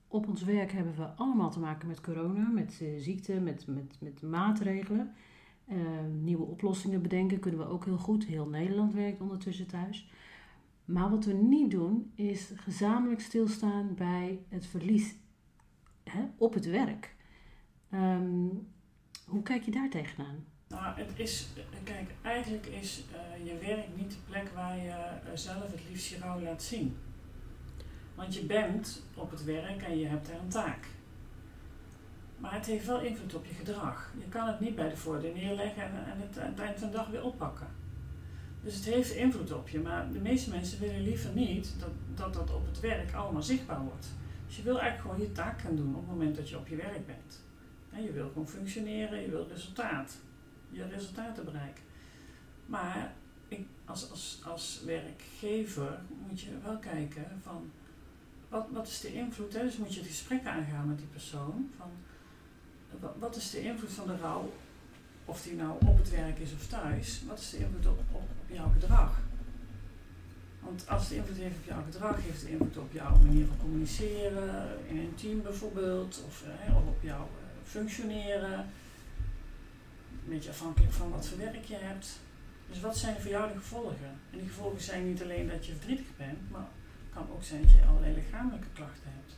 Op 0.09 0.29
ons 0.29 0.43
werk 0.43 0.73
hebben 0.73 0.97
we 0.97 1.05
allemaal 1.05 1.51
te 1.51 1.59
maken 1.59 1.89
met 1.89 2.01
corona, 2.01 2.49
met 2.49 2.79
uh, 2.83 3.01
ziekte, 3.01 3.33
met, 3.33 3.67
met, 3.67 3.97
met 4.01 4.23
maatregelen. 4.23 5.13
Uh, 5.69 5.79
nieuwe 6.23 6.45
oplossingen 6.45 7.03
bedenken 7.03 7.39
kunnen 7.39 7.61
we 7.61 7.67
ook 7.67 7.85
heel 7.85 7.99
goed. 7.99 8.25
Heel 8.25 8.49
Nederland 8.49 8.95
werkt 8.95 9.21
ondertussen 9.21 9.67
thuis. 9.67 10.11
Maar 10.85 11.11
wat 11.11 11.25
we 11.25 11.33
niet 11.33 11.71
doen, 11.71 12.13
is 12.15 12.53
gezamenlijk 12.55 13.21
stilstaan 13.21 13.95
bij 13.95 14.39
het 14.49 14.67
verlies 14.67 15.15
hè, 16.05 16.25
op 16.37 16.55
het 16.55 16.67
werk. 16.67 17.15
Um, 17.95 18.69
hoe 19.27 19.43
kijk 19.43 19.63
je 19.63 19.71
daar 19.71 19.91
tegenaan? 19.91 20.45
Nou, 20.69 20.97
het 20.97 21.11
is, 21.15 21.47
kijk, 21.85 22.11
eigenlijk 22.23 22.67
is 22.67 23.03
uh, 23.13 23.47
je 23.47 23.59
werk 23.59 23.87
niet 23.97 24.11
de 24.11 24.17
plek 24.29 24.49
waar 24.55 24.77
je 24.77 24.89
uh, 24.89 25.31
zelf 25.35 25.71
het 25.71 25.81
liefst 25.89 26.09
je 26.09 26.19
rouw 26.19 26.41
laat 26.41 26.63
zien. 26.63 26.97
Want 28.15 28.35
je 28.35 28.45
bent 28.45 29.03
op 29.15 29.31
het 29.31 29.45
werk 29.45 29.83
en 29.83 29.99
je 29.99 30.07
hebt 30.07 30.27
daar 30.27 30.39
een 30.39 30.49
taak. 30.49 30.87
Maar 32.39 32.55
het 32.55 32.67
heeft 32.67 32.87
wel 32.87 33.01
invloed 33.01 33.35
op 33.35 33.47
je 33.47 33.55
gedrag. 33.55 34.13
Je 34.19 34.29
kan 34.29 34.47
het 34.47 34.61
niet 34.61 34.75
bij 34.75 34.89
de 34.89 34.97
voordeur 34.97 35.35
neerleggen 35.35 35.83
en, 35.83 36.05
en 36.13 36.21
het 36.21 36.39
aan 36.39 36.51
het 36.51 36.61
eind 36.61 36.79
van 36.79 36.91
de 36.91 36.97
dag 36.97 37.09
weer 37.09 37.25
oppakken. 37.25 37.67
Dus 38.63 38.75
het 38.75 38.85
heeft 38.85 39.11
invloed 39.11 39.53
op 39.53 39.69
je, 39.69 39.81
maar 39.81 40.13
de 40.13 40.19
meeste 40.19 40.51
mensen 40.51 40.81
willen 40.81 41.03
liever 41.03 41.31
niet 41.35 41.75
dat 41.79 41.91
dat, 42.15 42.35
dat 42.35 42.55
op 42.55 42.67
het 42.67 42.81
werk 42.81 43.13
allemaal 43.13 43.43
zichtbaar 43.43 43.81
wordt. 43.81 44.07
Dus 44.47 44.57
je 44.57 44.63
wil 44.63 44.81
eigenlijk 44.81 45.11
gewoon 45.11 45.29
je 45.29 45.33
taak 45.33 45.61
gaan 45.61 45.77
doen 45.77 45.95
op 45.95 46.01
het 46.01 46.11
moment 46.11 46.37
dat 46.37 46.49
je 46.49 46.59
op 46.59 46.69
je 46.69 46.77
werk 46.77 47.07
bent. 47.07 47.43
En 47.91 48.03
je 48.03 48.13
wil 48.13 48.29
gewoon 48.29 48.49
functioneren, 48.49 49.21
je 49.21 49.31
wil 49.31 49.47
resultaat 49.49 50.17
je 50.75 50.89
resultaten 50.89 51.45
bereiken. 51.45 51.83
Maar 52.67 53.13
ik, 53.49 53.67
als, 53.85 54.11
als, 54.11 54.41
als 54.45 54.81
werkgever 54.85 56.01
moet 56.29 56.41
je 56.41 56.51
wel 56.63 56.77
kijken 56.77 57.27
van 57.43 57.71
wat, 58.49 58.67
wat 58.71 58.87
is 58.87 59.01
de 59.01 59.15
invloed, 59.15 59.53
dus 59.53 59.77
moet 59.77 59.95
je 59.95 60.01
het 60.01 60.09
gesprek 60.09 60.47
aangaan 60.47 60.89
met 60.89 60.99
die 60.99 61.07
persoon. 61.07 61.71
Van, 61.77 61.91
wat, 63.19 63.37
is 63.37 63.51
de 63.51 63.63
invloed 63.63 63.93
van 63.93 64.07
de 64.07 64.17
rouw, 64.17 64.53
of 65.25 65.43
die 65.43 65.55
nou 65.55 65.79
op 65.87 65.99
het 65.99 66.11
werk 66.11 66.39
is 66.39 66.53
of 66.53 66.67
thuis, 66.67 67.23
wat 67.27 67.39
is 67.39 67.51
de 67.51 67.59
invloed 67.59 67.87
op, 67.87 68.23
jouw 68.47 68.71
gedrag? 68.81 69.21
Want 70.61 70.89
als 70.89 71.03
het 71.03 71.13
invloed 71.13 71.37
heeft 71.37 71.57
op 71.57 71.65
jouw 71.65 71.83
gedrag, 71.85 72.23
heeft 72.23 72.41
het 72.41 72.51
invloed 72.51 72.77
op 72.77 72.93
jouw 72.93 73.19
manier 73.19 73.47
van 73.47 73.57
communiceren, 73.57 74.79
in 74.89 74.97
een 74.97 75.15
team 75.15 75.43
bijvoorbeeld, 75.43 76.23
of, 76.27 76.45
of 76.69 76.87
op 76.87 77.03
jouw 77.03 77.29
uh, 77.29 77.69
functioneren 77.71 78.67
een 80.25 80.33
beetje 80.33 80.51
afhankelijk 80.51 80.93
van 80.93 81.11
wat 81.11 81.27
voor 81.27 81.39
werk 81.39 81.65
je 81.65 81.77
hebt. 81.77 82.19
Dus 82.69 82.81
wat 82.81 82.97
zijn 82.97 83.21
voor 83.21 83.31
jou 83.31 83.53
de 83.53 83.59
gevolgen? 83.59 84.13
En 84.31 84.39
die 84.39 84.49
gevolgen 84.49 84.81
zijn 84.81 85.09
niet 85.09 85.23
alleen 85.23 85.49
dat 85.49 85.67
je 85.67 85.73
verdrietig 85.73 86.17
bent, 86.17 86.51
maar 86.51 86.69
het 87.05 87.15
kan 87.15 87.31
ook 87.33 87.45
zijn 87.45 87.63
dat 87.63 87.71
je 87.71 87.85
allerlei 87.89 88.15
lichamelijke 88.15 88.67
klachten 88.73 89.11
hebt. 89.19 89.33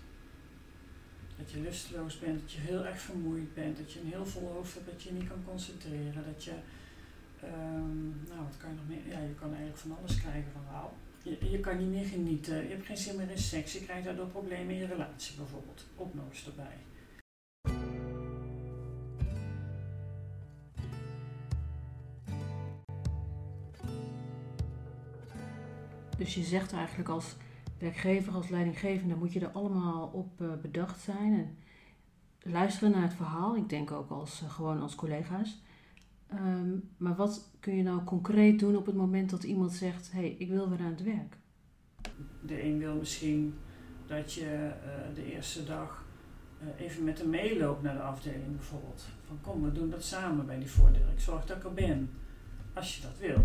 Dat 1.38 1.50
je 1.50 1.60
lusteloos 1.60 2.18
bent, 2.18 2.40
dat 2.40 2.52
je 2.52 2.60
heel 2.60 2.84
erg 2.84 3.00
vermoeid 3.00 3.54
bent, 3.54 3.76
dat 3.76 3.92
je 3.92 4.00
een 4.00 4.06
heel 4.06 4.26
vol 4.26 4.48
hoofd 4.48 4.74
hebt, 4.74 4.90
dat 4.90 5.02
je 5.02 5.12
niet 5.12 5.28
kan 5.28 5.44
concentreren, 5.44 6.24
dat 6.32 6.44
je, 6.44 6.54
um, 7.44 8.20
nou 8.28 8.42
wat 8.42 8.56
kan 8.58 8.70
je 8.70 8.76
nog 8.76 8.88
meer, 8.88 9.12
ja 9.12 9.20
je 9.20 9.34
kan 9.34 9.48
eigenlijk 9.48 9.78
van 9.78 9.96
alles 9.98 10.20
krijgen 10.20 10.52
van 10.52 10.64
wauw. 10.72 10.92
Je, 11.22 11.50
je 11.50 11.60
kan 11.60 11.78
niet 11.78 11.90
meer 11.96 12.06
genieten, 12.06 12.62
je 12.62 12.74
hebt 12.74 12.86
geen 12.86 12.96
zin 12.96 13.16
meer 13.16 13.30
in 13.30 13.38
seks, 13.38 13.72
je 13.72 13.84
krijgt 13.84 14.04
daardoor 14.04 14.26
problemen 14.26 14.74
in 14.74 14.80
je 14.80 14.86
relatie 14.86 15.36
bijvoorbeeld. 15.36 15.84
Nog 15.96 16.30
eens 16.30 16.46
erbij. 16.46 16.76
Dus 26.16 26.34
je 26.34 26.42
zegt 26.42 26.72
eigenlijk 26.72 27.08
als 27.08 27.36
werkgever, 27.78 28.32
als 28.32 28.48
leidinggevende, 28.48 29.16
moet 29.16 29.32
je 29.32 29.40
er 29.40 29.50
allemaal 29.50 30.10
op 30.12 30.40
uh, 30.40 30.48
bedacht 30.62 31.00
zijn. 31.00 31.32
En 31.34 31.56
luisteren 32.52 32.90
naar 32.90 33.02
het 33.02 33.14
verhaal. 33.14 33.56
Ik 33.56 33.68
denk 33.68 33.90
ook 33.90 34.10
als, 34.10 34.42
eh, 34.42 34.50
gewoon 34.50 34.80
als 34.80 34.94
collega's. 34.94 35.62
Ehm, 36.26 36.70
maar 36.96 37.16
wat 37.16 37.50
kun 37.60 37.76
je 37.76 37.82
nou 37.82 38.04
concreet 38.04 38.58
doen 38.58 38.76
op 38.76 38.86
het 38.86 38.94
moment 38.94 39.30
dat 39.30 39.44
iemand 39.44 39.72
zegt: 39.72 40.12
hé, 40.12 40.18
hey, 40.18 40.34
ik 40.38 40.48
wil 40.48 40.68
weer 40.68 40.78
aan 40.78 40.90
het 40.90 41.02
werk? 41.02 41.36
De 42.42 42.64
een 42.64 42.78
wil 42.78 42.94
misschien 42.94 43.54
dat 44.06 44.32
je 44.32 44.70
eh, 44.84 45.14
de 45.14 45.32
eerste 45.32 45.64
dag 45.64 46.04
eh, 46.60 46.86
even 46.86 47.04
met 47.04 47.18
hem 47.18 47.30
meeloopt 47.30 47.82
naar 47.82 47.94
de 47.94 48.02
afdeling 48.02 48.56
bijvoorbeeld. 48.56 49.04
Van 49.26 49.38
kom, 49.40 49.62
we 49.62 49.72
doen 49.72 49.90
dat 49.90 50.04
samen 50.04 50.46
bij 50.46 50.58
die 50.58 50.70
voordeur. 50.70 51.10
Ik 51.12 51.20
zorg 51.20 51.44
dat 51.44 51.56
ik 51.56 51.64
er 51.64 51.74
ben, 51.74 52.10
als 52.74 52.96
je 52.96 53.02
dat 53.02 53.18
wil. 53.18 53.44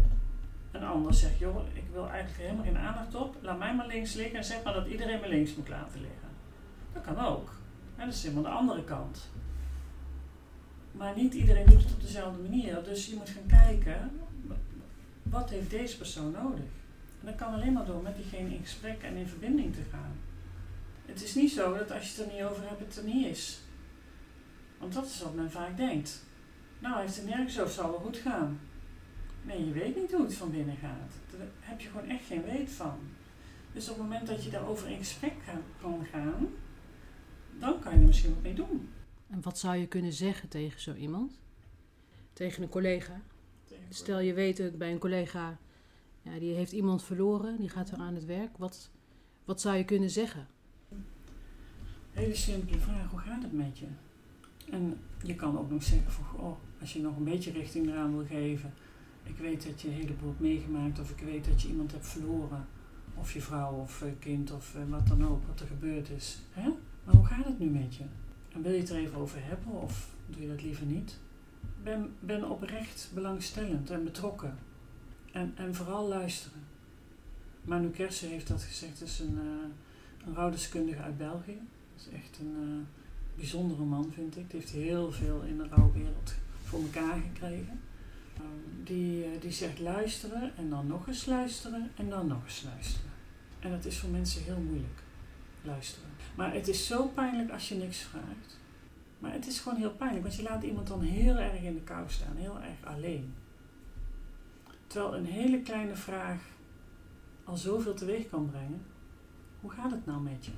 Een 0.72 0.84
ander 0.84 1.14
zegt, 1.14 1.40
joh, 1.40 1.66
ik 1.74 1.84
wil 1.92 2.10
eigenlijk 2.10 2.42
helemaal 2.42 2.66
geen 2.66 2.78
aandacht 2.78 3.16
op. 3.16 3.36
Laat 3.42 3.58
mij 3.58 3.76
maar 3.76 3.88
links 3.88 4.14
liggen 4.14 4.38
en 4.38 4.44
zeg 4.44 4.64
maar 4.64 4.74
dat 4.74 4.88
iedereen 4.88 5.20
me 5.20 5.28
links 5.28 5.56
moet 5.56 5.70
laten 5.70 6.02
liggen. 6.02 6.30
Dat 6.94 7.04
kan 7.04 7.20
ook. 7.20 7.52
En 7.96 8.06
dat 8.06 8.16
is 8.16 8.24
helemaal 8.24 8.44
de 8.44 8.50
andere 8.50 8.84
kant. 8.84 9.30
Maar 10.92 11.16
niet 11.16 11.34
iedereen 11.34 11.66
doet 11.66 11.84
het 11.84 11.94
op 11.94 12.02
dezelfde 12.02 12.42
manier. 12.42 12.84
Dus 12.84 13.06
je 13.06 13.16
moet 13.16 13.30
gaan 13.30 13.60
kijken, 13.66 14.12
wat 15.24 15.50
heeft 15.50 15.70
deze 15.70 15.98
persoon 15.98 16.32
nodig? 16.32 16.70
En 17.20 17.26
dat 17.26 17.36
kan 17.36 17.54
alleen 17.54 17.74
maar 17.74 17.86
door 17.86 18.02
met 18.02 18.16
diegene 18.16 18.54
in 18.54 18.62
gesprek 18.62 19.02
en 19.02 19.16
in 19.16 19.28
verbinding 19.28 19.74
te 19.74 19.84
gaan. 19.92 20.16
Het 21.06 21.24
is 21.24 21.36
niet 21.36 21.52
zo 21.52 21.78
dat 21.78 21.92
als 21.92 22.04
je 22.04 22.22
het 22.22 22.30
er 22.30 22.36
niet 22.36 22.44
over 22.44 22.68
hebt, 22.68 22.80
het 22.80 22.98
er 22.98 23.04
niet 23.04 23.26
is. 23.26 23.60
Want 24.78 24.94
dat 24.94 25.06
is 25.06 25.22
wat 25.22 25.36
men 25.36 25.52
vaak 25.52 25.78
denkt. 25.78 26.24
Nou, 26.80 27.02
heeft 27.02 27.16
het 27.16 27.26
nergens 27.26 27.60
over, 27.60 27.74
zal 27.74 27.90
wel 27.90 28.00
goed 28.00 28.18
gaan. 28.18 28.60
Nee, 29.42 29.66
je 29.66 29.72
weet 29.72 29.96
niet 29.96 30.12
hoe 30.12 30.24
het 30.24 30.34
van 30.34 30.52
binnen 30.52 30.76
gaat. 30.76 31.12
Daar 31.38 31.48
heb 31.60 31.80
je 31.80 31.88
gewoon 31.88 32.10
echt 32.10 32.26
geen 32.26 32.44
weet 32.44 32.70
van. 32.72 32.98
Dus 33.74 33.90
op 33.90 33.96
het 33.96 34.04
moment 34.04 34.28
dat 34.28 34.44
je 34.44 34.50
daarover 34.50 34.90
in 34.90 34.98
gesprek 34.98 35.34
kan 35.82 36.06
gaan, 36.12 36.48
dan 37.60 37.80
kan 37.80 37.94
je 37.94 38.00
er 38.00 38.06
misschien 38.06 38.34
wat 38.34 38.44
mee 38.44 38.54
doen. 38.54 38.90
En 39.30 39.42
wat 39.42 39.60
zou 39.60 39.76
je 39.76 39.88
kunnen 39.88 40.14
zeggen 40.14 40.50
tegen 40.50 40.82
zo 40.82 40.94
iemand? 40.94 41.40
Tegen 42.34 42.64
een 42.64 42.70
collega? 42.70 43.22
Stel 43.90 44.20
je 44.20 44.34
weet 44.34 44.58
het 44.58 44.78
bij 44.78 44.92
een 44.92 44.98
collega, 44.98 45.58
ja, 46.22 46.40
die 46.40 46.54
heeft 46.54 46.72
iemand 46.72 47.04
verloren, 47.04 47.58
die 47.58 47.70
gaat 47.70 47.92
er 47.92 47.98
aan 47.98 48.16
het 48.16 48.26
werk. 48.26 48.58
Wat, 48.58 48.90
wat 49.46 49.62
zou 49.62 49.78
je 49.78 49.86
kunnen 49.86 50.10
zeggen? 50.10 50.48
Hele 52.12 52.36
simpele 52.36 52.78
vraag, 52.78 53.10
hoe 53.10 53.20
gaat 53.20 53.44
het 53.44 53.54
met 53.54 53.80
je? 53.80 53.86
En 54.72 55.00
je 55.24 55.36
kan 55.36 55.60
ook 55.60 55.70
nog 55.70 55.84
zeggen 55.84 56.12
van, 56.12 56.40
oh, 56.40 56.58
als 56.80 56.94
je 56.94 57.02
nog 57.02 57.18
een 57.18 57.24
beetje 57.24 57.52
richting 57.52 57.88
eraan 57.88 58.18
wil 58.18 58.26
geven. 58.26 58.74
Ik 59.32 59.38
weet 59.38 59.66
dat 59.66 59.82
je 59.82 59.88
een 59.88 59.94
heleboel 59.94 60.30
hebt 60.30 60.40
meegemaakt 60.40 61.00
of 61.00 61.10
ik 61.10 61.20
weet 61.26 61.46
dat 61.46 61.62
je 61.62 61.68
iemand 61.68 61.92
hebt 61.92 62.08
verloren. 62.08 62.66
Of 63.16 63.34
je 63.34 63.42
vrouw 63.42 63.74
of 63.74 64.04
kind 64.20 64.52
of 64.52 64.76
eh, 64.76 64.82
wat 64.90 65.08
dan 65.08 65.28
ook, 65.28 65.48
wat 65.48 65.60
er 65.60 65.68
gebeurd 65.68 66.10
is. 66.10 66.40
Hè? 66.52 66.70
Maar 67.04 67.16
hoe 67.16 67.26
gaat 67.26 67.46
het 67.46 67.60
nu 67.60 67.66
met 67.66 67.96
je? 67.96 68.04
En 68.54 68.62
wil 68.62 68.72
je 68.72 68.80
het 68.80 68.90
er 68.90 68.98
even 68.98 69.18
over 69.18 69.38
hebben 69.42 69.72
of 69.72 70.10
doe 70.28 70.42
je 70.42 70.48
dat 70.48 70.62
liever 70.62 70.86
niet? 70.86 71.20
Ben, 71.84 72.14
ben 72.20 72.50
oprecht 72.50 73.12
belangstellend 73.14 73.90
en 73.90 74.04
betrokken. 74.04 74.58
En, 75.32 75.54
en 75.56 75.76
vooral 75.76 76.08
luisteren. 76.08 76.62
Manu 77.62 77.90
Kersen 77.90 78.30
heeft 78.30 78.48
dat 78.48 78.64
gezegd, 78.64 79.00
het 79.00 79.08
is 79.08 79.20
een, 79.20 79.34
uh, 79.36 80.26
een 80.26 80.34
rouwdeskundige 80.34 81.02
uit 81.02 81.18
België. 81.18 81.60
Dat 81.96 82.06
is 82.08 82.14
echt 82.14 82.40
een 82.40 82.88
bijzondere 83.36 83.84
man, 83.84 84.12
vind 84.14 84.38
ik. 84.38 84.50
Die 84.50 84.60
heeft 84.60 84.72
heel 84.72 85.12
veel 85.12 85.42
in 85.42 85.58
de 85.58 85.68
rouwwereld 85.68 86.34
voor 86.64 86.82
elkaar 86.82 87.22
gekregen. 87.34 87.80
Die, 88.84 89.26
uh, 89.26 89.42
die 89.42 89.52
zegt 89.52 89.80
luisteren 89.80 90.58
en 90.58 90.70
dan 90.70 90.88
nog 90.88 91.08
eens 91.08 91.26
luisteren 91.26 91.92
en 91.96 92.10
dan 92.10 92.28
nog 92.28 92.44
eens 92.44 92.64
luisteren. 92.64 93.12
En 93.60 93.72
dat 93.72 93.86
is 93.86 94.00
voor 94.00 94.10
mensen 94.10 94.44
heel 94.44 94.60
moeilijk, 94.60 95.04
luisteren. 95.62 96.10
Maar 96.36 96.54
het 96.54 96.68
is 96.68 96.88
zo 96.88 97.08
pijnlijk 97.08 97.52
als 97.52 97.70
je 97.70 97.76
niks 97.76 97.98
vraagt. 98.00 98.60
Maar 99.20 99.34
het 99.34 99.48
is 99.48 99.60
gewoon 99.60 99.78
heel 99.78 99.92
pijnlijk, 99.92 100.24
want 100.24 100.36
je 100.36 100.44
laat 100.44 100.64
iemand 100.64 100.88
dan 100.88 101.02
heel 101.02 101.36
erg 101.36 101.62
in 101.62 101.74
de 101.74 101.82
kou 101.82 102.10
staan, 102.10 102.36
heel 102.36 102.60
erg 102.60 102.96
alleen. 102.96 103.34
Terwijl 104.88 105.16
een 105.16 105.26
hele 105.26 105.62
kleine 105.62 105.96
vraag 105.96 106.42
al 107.44 107.58
zoveel 107.58 107.94
teweeg 107.94 108.30
kan 108.30 108.50
brengen. 108.50 108.82
Hoe 109.62 109.72
gaat 109.72 109.92
het 109.92 110.06
nou 110.06 110.22
met 110.22 110.46
je? 110.46 110.52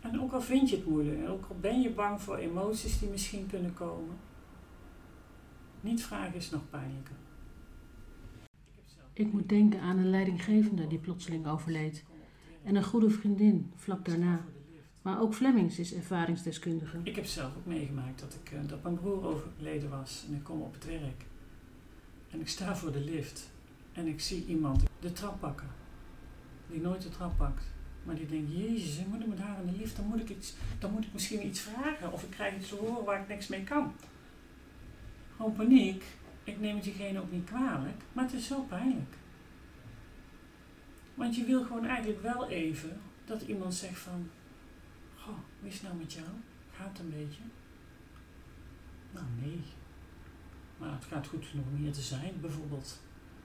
En 0.00 0.20
ook 0.20 0.32
al 0.32 0.42
vind 0.42 0.70
je 0.70 0.76
het 0.76 0.86
moeilijk, 0.86 1.28
ook 1.28 1.44
al 1.48 1.56
ben 1.60 1.80
je 1.80 1.90
bang 1.90 2.20
voor 2.20 2.36
emoties 2.36 2.98
die 2.98 3.08
misschien 3.08 3.46
kunnen 3.46 3.74
komen, 3.74 4.16
niet 5.84 6.04
vragen 6.04 6.34
is 6.34 6.50
nog 6.50 6.70
pijnlijker. 6.70 7.14
Ik 9.12 9.32
moet 9.32 9.48
denken 9.48 9.80
aan 9.80 9.98
een 9.98 10.10
leidinggevende 10.10 10.86
die 10.86 10.98
plotseling 10.98 11.46
overleed. 11.46 12.04
En 12.62 12.76
een 12.76 12.84
goede 12.84 13.10
vriendin 13.10 13.72
vlak 13.76 14.04
daarna. 14.04 14.44
Maar 15.02 15.20
ook 15.20 15.34
Flemings 15.34 15.78
is 15.78 15.94
ervaringsdeskundige. 15.94 17.00
Ik 17.02 17.16
heb 17.16 17.24
zelf 17.24 17.56
ook 17.56 17.66
meegemaakt 17.66 18.20
dat, 18.20 18.38
ik, 18.42 18.68
dat 18.68 18.82
mijn 18.82 18.94
broer 18.94 19.24
overleden 19.24 19.90
was 19.90 20.24
en 20.28 20.34
ik 20.34 20.42
kom 20.42 20.60
op 20.60 20.72
het 20.74 20.84
werk. 20.84 21.24
En 22.30 22.40
ik 22.40 22.48
sta 22.48 22.76
voor 22.76 22.92
de 22.92 23.00
lift 23.00 23.50
en 23.92 24.06
ik 24.06 24.20
zie 24.20 24.46
iemand 24.46 24.82
de 25.00 25.12
trap 25.12 25.40
pakken. 25.40 25.68
Die 26.70 26.80
nooit 26.80 27.02
de 27.02 27.08
trap 27.08 27.36
pakt. 27.36 27.64
Maar 28.04 28.14
die 28.14 28.26
denkt, 28.26 28.52
jezus, 28.52 28.98
ik 28.98 29.06
moet 29.06 29.26
met 29.26 29.38
haar 29.38 29.60
in 29.60 29.72
de 29.72 29.78
lift, 29.78 29.96
dan 29.96 30.06
moet, 30.06 30.20
ik 30.20 30.28
iets, 30.28 30.54
dan 30.78 30.92
moet 30.92 31.04
ik 31.04 31.12
misschien 31.12 31.46
iets 31.46 31.60
vragen. 31.60 32.12
Of 32.12 32.22
ik 32.22 32.30
krijg 32.30 32.56
iets 32.56 32.68
te 32.68 32.74
horen 32.74 33.04
waar 33.04 33.20
ik 33.20 33.28
niks 33.28 33.46
mee 33.46 33.64
kan. 33.64 33.92
Gewoon 35.36 35.52
paniek. 35.52 36.04
Ik 36.44 36.60
neem 36.60 36.74
het 36.74 36.84
diegene 36.84 37.20
ook 37.20 37.30
niet 37.30 37.44
kwalijk, 37.44 38.02
maar 38.12 38.24
het 38.24 38.32
is 38.32 38.46
zo 38.46 38.62
pijnlijk. 38.62 39.14
Want 41.14 41.36
je 41.36 41.44
wil 41.44 41.64
gewoon 41.64 41.86
eigenlijk 41.86 42.22
wel 42.22 42.48
even 42.48 43.00
dat 43.24 43.42
iemand 43.42 43.74
zegt 43.74 43.98
van, 43.98 44.30
goh, 45.16 45.38
hoe 45.60 45.68
is 45.68 45.82
nou 45.82 45.94
met 45.94 46.12
jou? 46.12 46.26
Gaat 46.76 46.88
het 46.88 46.98
een 46.98 47.10
beetje? 47.10 47.42
Nou, 49.12 49.26
nee. 49.40 49.60
Maar 50.78 50.92
het 50.92 51.04
gaat 51.04 51.26
goed 51.26 51.46
genoeg 51.46 51.66
om 51.66 51.76
hier 51.76 51.92
te 51.92 52.00
zijn, 52.00 52.32
bijvoorbeeld. 52.40 53.00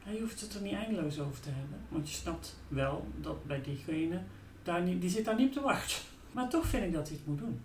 je 0.06 0.20
hoeft 0.20 0.42
het 0.42 0.54
er 0.54 0.62
niet 0.62 0.74
eindeloos 0.74 1.20
over 1.20 1.42
te 1.42 1.50
hebben, 1.50 1.80
want 1.90 2.10
je 2.10 2.16
snapt 2.16 2.60
wel 2.68 3.08
dat 3.22 3.46
bij 3.46 3.62
diegene, 3.62 4.22
daar 4.64 4.82
niet, 4.82 5.02
die 5.02 5.10
zit 5.10 5.26
daar 5.26 5.36
niet 5.36 5.48
op 5.48 5.54
te 5.54 5.62
wachten. 5.62 6.02
Maar 6.32 6.50
toch 6.50 6.66
vind 6.66 6.84
ik 6.84 6.94
dat 6.94 7.08
hij 7.08 7.18
het 7.18 7.28
moet 7.28 7.38
doen. 7.38 7.62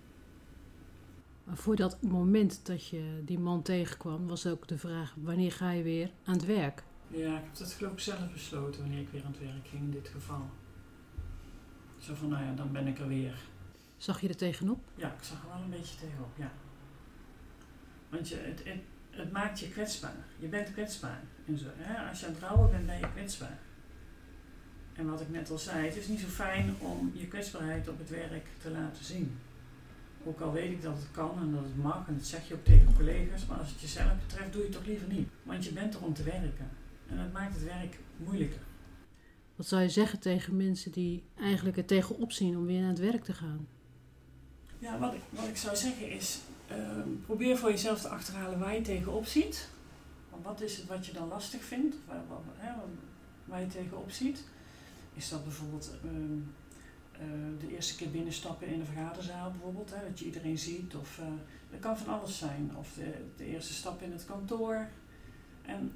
Maar 1.45 1.57
voor 1.57 1.77
dat 1.77 2.03
moment 2.03 2.67
dat 2.67 2.87
je 2.87 3.23
die 3.25 3.39
man 3.39 3.63
tegenkwam, 3.63 4.27
was 4.27 4.47
ook 4.47 4.69
de 4.69 4.79
vraag: 4.79 5.15
wanneer 5.17 5.53
ga 5.53 5.71
je 5.71 5.83
weer 5.83 6.11
aan 6.25 6.35
het 6.35 6.47
werk? 6.47 6.83
Ja, 7.09 7.37
ik 7.37 7.45
heb 7.45 7.57
dat 7.57 7.73
geloof 7.73 7.93
ik 7.93 7.99
zelf 7.99 8.33
besloten 8.33 8.81
wanneer 8.81 9.01
ik 9.01 9.09
weer 9.09 9.25
aan 9.25 9.33
het 9.33 9.41
werk 9.41 9.69
ging 9.69 9.83
in 9.83 9.91
dit 9.91 10.09
geval. 10.09 10.51
Zo 11.99 12.15
van, 12.15 12.29
nou 12.29 12.45
ja, 12.45 12.53
dan 12.53 12.73
ben 12.73 12.87
ik 12.87 12.99
er 12.99 13.09
weer. 13.09 13.35
Zag 13.97 14.21
je 14.21 14.29
er 14.29 14.37
tegenop? 14.37 14.79
Ja, 14.95 15.09
ik 15.13 15.23
zag 15.23 15.43
er 15.43 15.49
wel 15.49 15.63
een 15.63 15.71
beetje 15.71 15.97
tegenop, 15.97 16.37
ja. 16.37 16.53
Want 18.09 18.29
je, 18.29 18.37
het, 18.37 18.65
het, 18.65 18.81
het 19.11 19.33
maakt 19.33 19.61
je 19.61 19.69
kwetsbaar. 19.69 20.17
Je 20.39 20.47
bent 20.47 20.73
kwetsbaar. 20.73 21.23
En 21.47 21.59
zo, 21.59 21.67
hè? 21.77 22.09
Als 22.09 22.21
je 22.21 22.27
aan 22.27 22.33
het 22.33 22.43
rouwen 22.43 22.71
bent, 22.71 22.87
ben 22.87 22.99
je 22.99 23.11
kwetsbaar. 23.13 23.59
En 24.93 25.11
wat 25.11 25.21
ik 25.21 25.31
net 25.31 25.51
al 25.51 25.59
zei, 25.59 25.87
het 25.87 25.97
is 25.97 26.09
niet 26.09 26.21
zo 26.21 26.27
fijn 26.27 26.75
om 26.79 27.13
je 27.15 27.29
kwetsbaarheid 27.29 27.89
op 27.89 27.99
het 27.99 28.11
werk 28.11 28.47
te 28.59 28.71
laten 28.71 29.05
zien. 29.05 29.39
Ook 30.27 30.41
al 30.41 30.53
weet 30.53 30.71
ik 30.71 30.83
dat 30.83 30.97
het 30.97 31.11
kan 31.11 31.39
en 31.41 31.53
dat 31.53 31.63
het 31.63 31.83
mag, 31.83 32.09
en 32.09 32.17
dat 32.17 32.27
zeg 32.27 32.49
je 32.49 32.55
ook 32.55 32.65
tegen 32.65 32.95
collega's, 32.97 33.47
maar 33.47 33.59
als 33.59 33.71
het 33.71 33.81
jezelf 33.81 34.13
betreft, 34.27 34.53
doe 34.53 34.61
je 34.61 34.69
het 34.69 34.77
toch 34.77 34.87
liever 34.87 35.09
niet. 35.09 35.29
Want 35.43 35.65
je 35.65 35.73
bent 35.73 35.95
er 35.95 36.05
om 36.05 36.15
te 36.15 36.23
werken. 36.23 36.69
En 37.09 37.17
dat 37.17 37.33
maakt 37.33 37.55
het 37.55 37.65
werk 37.65 37.99
moeilijker. 38.17 38.61
Wat 39.57 39.67
zou 39.67 39.83
je 39.83 39.89
zeggen 39.89 40.19
tegen 40.19 40.57
mensen 40.57 40.93
die 40.93 41.23
eigenlijk 41.39 41.77
er 41.77 41.85
tegenop 41.85 42.33
zien 42.33 42.57
om 42.57 42.67
weer 42.67 42.81
naar 42.81 42.89
het 42.89 42.99
werk 42.99 43.25
te 43.25 43.33
gaan? 43.33 43.67
Ja, 44.79 44.99
wat 44.99 45.15
ik, 45.15 45.21
wat 45.31 45.49
ik 45.49 45.57
zou 45.57 45.77
zeggen 45.77 46.11
is, 46.11 46.41
uh, 46.71 46.77
probeer 47.27 47.57
voor 47.57 47.71
jezelf 47.71 48.01
te 48.01 48.09
achterhalen 48.09 48.59
waar 48.59 48.75
je 48.75 48.81
tegenop 48.81 49.27
ziet. 49.27 49.69
Want 50.31 50.45
wat 50.45 50.61
is 50.61 50.77
het 50.77 50.87
wat 50.87 51.07
je 51.07 51.13
dan 51.13 51.29
lastig 51.29 51.63
vindt, 51.63 51.97
waar, 52.07 52.23
waar, 52.29 52.39
hè, 52.57 52.73
waar 53.45 53.61
je 53.61 53.67
tegenop 53.67 54.11
ziet. 54.11 54.45
Is 55.15 55.29
dat 55.29 55.45
bijvoorbeeld 55.45 55.91
uh, 56.05 56.11
uh, 56.11 56.19
de 57.59 57.75
eerste 57.75 57.97
keer 57.97 58.11
binnenstappen 58.11 58.67
in 58.67 58.81
een 58.81 58.87
vergaderzaal 58.87 59.51
bijvoorbeeld, 59.51 59.95
hè, 59.95 60.09
dat 60.09 60.19
je 60.19 60.25
iedereen 60.25 60.59
ziet. 60.59 60.97
Of 60.97 61.21
dat 61.71 61.81
kan 61.81 61.99
van 61.99 62.21
alles 62.21 62.39
zijn. 62.39 62.73
Of 62.77 62.93
de, 62.93 63.15
de 63.37 63.45
eerste 63.45 63.73
stap 63.73 64.03
in 64.03 64.13
het 64.13 64.25
kantoor. 64.25 64.89
En 65.63 65.93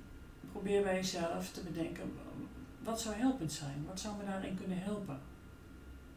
probeer 0.52 0.82
bij 0.82 0.94
jezelf 0.94 1.50
te 1.50 1.60
bedenken, 1.60 2.12
wat 2.82 3.00
zou 3.00 3.14
helpend 3.14 3.52
zijn? 3.52 3.84
Wat 3.86 4.00
zou 4.00 4.16
me 4.16 4.24
daarin 4.24 4.56
kunnen 4.56 4.78
helpen? 4.78 5.20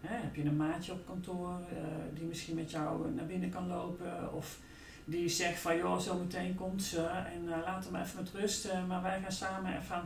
Hè, 0.02 0.16
heb 0.16 0.36
je 0.36 0.44
een 0.44 0.56
maatje 0.56 0.92
op 0.92 1.06
kantoor 1.06 1.60
uh, 1.60 1.78
die 2.14 2.26
misschien 2.26 2.56
met 2.56 2.72
jou 2.72 3.14
naar 3.14 3.26
binnen 3.26 3.50
kan 3.50 3.68
lopen? 3.68 4.34
Of 4.34 4.60
die 5.06 5.30
zegt 5.30 5.60
van, 5.60 5.78
joh, 5.78 6.00
zo 6.00 6.18
meteen 6.18 6.56
komt 6.56 6.84
ze 6.84 7.02
en 7.06 7.48
laat 7.48 7.86
hem 7.86 7.96
even 7.96 8.24
met 8.24 8.32
rust, 8.32 8.70
maar 8.88 9.02
wij 9.02 9.22
gaan 9.22 9.32
samen 9.32 9.78
even, 9.78 10.02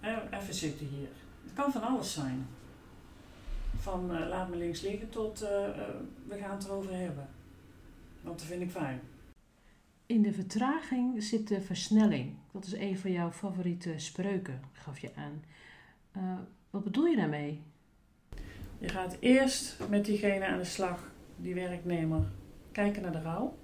het 0.00 0.40
even 0.42 0.54
zitten 0.54 0.86
hier. 0.86 1.08
Het 1.44 1.52
kan 1.54 1.72
van 1.72 1.82
alles 1.82 2.12
zijn. 2.12 2.46
Van 3.76 4.28
laat 4.28 4.48
me 4.48 4.56
links 4.56 4.80
liggen 4.80 5.10
tot 5.10 5.38
we 6.28 6.38
gaan 6.40 6.56
het 6.56 6.64
erover 6.64 6.94
hebben. 6.94 7.28
Want 8.20 8.38
dat 8.38 8.48
vind 8.48 8.62
ik 8.62 8.70
fijn. 8.70 9.00
In 10.06 10.22
de 10.22 10.32
vertraging 10.32 11.22
zit 11.22 11.48
de 11.48 11.60
versnelling. 11.60 12.34
Dat 12.52 12.64
is 12.64 12.72
een 12.72 12.98
van 12.98 13.12
jouw 13.12 13.30
favoriete 13.30 13.92
spreuken, 13.96 14.60
gaf 14.72 14.98
je 14.98 15.10
aan. 15.14 15.44
Uh, 16.16 16.38
wat 16.70 16.84
bedoel 16.84 17.06
je 17.06 17.16
daarmee? 17.16 17.62
Je 18.78 18.88
gaat 18.88 19.16
eerst 19.20 19.76
met 19.88 20.04
diegene 20.04 20.46
aan 20.46 20.58
de 20.58 20.64
slag, 20.64 21.10
die 21.36 21.54
werknemer, 21.54 22.22
kijken 22.72 23.02
naar 23.02 23.12
de 23.12 23.22
rouw 23.22 23.58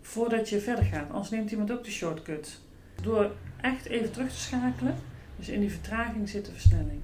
voordat 0.00 0.48
je 0.48 0.60
verder 0.60 0.84
gaat. 0.84 1.10
Anders 1.10 1.30
neemt 1.30 1.50
iemand 1.50 1.72
ook 1.72 1.84
de 1.84 1.90
shortcut. 1.90 2.60
Door 3.02 3.32
echt 3.60 3.86
even 3.86 4.12
terug 4.12 4.30
te 4.30 4.40
schakelen, 4.40 4.96
dus 5.36 5.48
in 5.48 5.60
die 5.60 5.70
vertraging 5.70 6.28
zit 6.28 6.44
de 6.44 6.52
versnelling. 6.52 7.00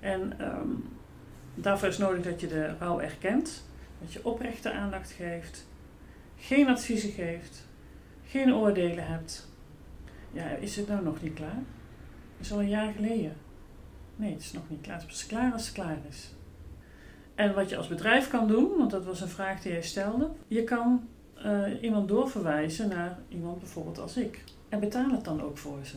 En 0.00 0.38
ehm, 0.38 0.68
daarvoor 1.62 1.88
is 1.88 1.98
nodig 1.98 2.24
dat 2.24 2.40
je 2.40 2.46
de 2.46 2.76
rouw 2.78 3.00
erkent, 3.00 3.64
dat 4.00 4.12
je 4.12 4.24
oprechte 4.24 4.72
aandacht 4.72 5.10
geeft, 5.10 5.66
geen 6.36 6.68
adviezen 6.68 7.10
geeft, 7.10 7.64
geen 8.26 8.54
oordelen 8.54 9.06
hebt. 9.06 9.48
Ja, 10.32 10.48
is 10.48 10.76
het 10.76 10.88
nou 10.88 11.04
nog 11.04 11.22
niet 11.22 11.34
klaar? 11.34 11.62
Het 12.36 12.46
is 12.46 12.52
al 12.52 12.60
een 12.60 12.68
jaar 12.68 12.92
geleden. 12.92 13.36
Nee, 14.16 14.32
het 14.32 14.40
is 14.40 14.52
nog 14.52 14.62
niet 14.68 14.80
klaar. 14.80 15.00
Het 15.00 15.10
is 15.10 15.26
klaar 15.26 15.52
als 15.52 15.64
het 15.64 15.74
klaar 15.74 15.98
is. 16.08 16.30
En 17.34 17.54
wat 17.54 17.68
je 17.68 17.76
als 17.76 17.88
bedrijf 17.88 18.28
kan 18.28 18.48
doen, 18.48 18.76
want 18.78 18.90
dat 18.90 19.04
was 19.04 19.20
een 19.20 19.28
vraag 19.28 19.60
die 19.60 19.72
jij 19.72 19.82
stelde, 19.82 20.30
je 20.48 20.64
kan 20.64 21.08
uh, 21.44 21.82
iemand 21.82 22.08
doorverwijzen 22.08 22.88
naar 22.88 23.18
iemand 23.28 23.58
bijvoorbeeld 23.58 23.98
als 23.98 24.16
ik. 24.16 24.44
En 24.68 24.80
betaal 24.80 25.10
het 25.10 25.24
dan 25.24 25.42
ook 25.42 25.58
voor 25.58 25.78
ze. 25.82 25.96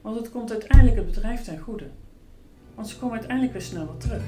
Want 0.00 0.16
het 0.16 0.30
komt 0.30 0.50
uiteindelijk 0.50 0.96
het 0.96 1.06
bedrijf 1.06 1.42
ten 1.42 1.58
goede. 1.58 1.86
Want 2.74 2.88
ze 2.88 2.98
komen 2.98 3.14
uiteindelijk 3.14 3.52
weer 3.52 3.62
sneller 3.62 3.96
terug. 3.96 4.22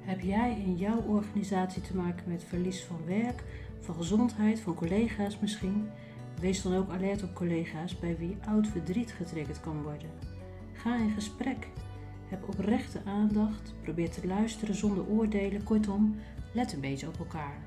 Heb 0.00 0.20
jij 0.20 0.62
in 0.66 0.76
jouw 0.76 1.00
organisatie 1.00 1.82
te 1.82 1.96
maken 1.96 2.28
met 2.28 2.44
verlies 2.44 2.84
van 2.84 3.00
werk, 3.06 3.42
van 3.80 3.94
gezondheid, 3.94 4.60
van 4.60 4.74
collega's 4.74 5.38
misschien? 5.38 5.88
Wees 6.40 6.62
dan 6.62 6.74
ook 6.74 6.90
alert 6.90 7.22
op 7.22 7.34
collega's 7.34 7.98
bij 7.98 8.16
wie 8.18 8.36
oud 8.48 8.66
verdriet 8.66 9.12
getriggerd 9.12 9.60
kan 9.60 9.82
worden. 9.82 10.10
Ga 10.72 10.96
in 10.96 11.10
gesprek. 11.10 11.68
Heb 12.28 12.48
oprechte 12.48 13.00
aandacht. 13.04 13.74
Probeer 13.82 14.10
te 14.10 14.26
luisteren 14.26 14.74
zonder 14.74 15.06
oordelen. 15.06 15.62
Kortom, 15.62 16.16
let 16.52 16.72
een 16.72 16.80
beetje 16.80 17.06
op 17.06 17.18
elkaar. 17.18 17.65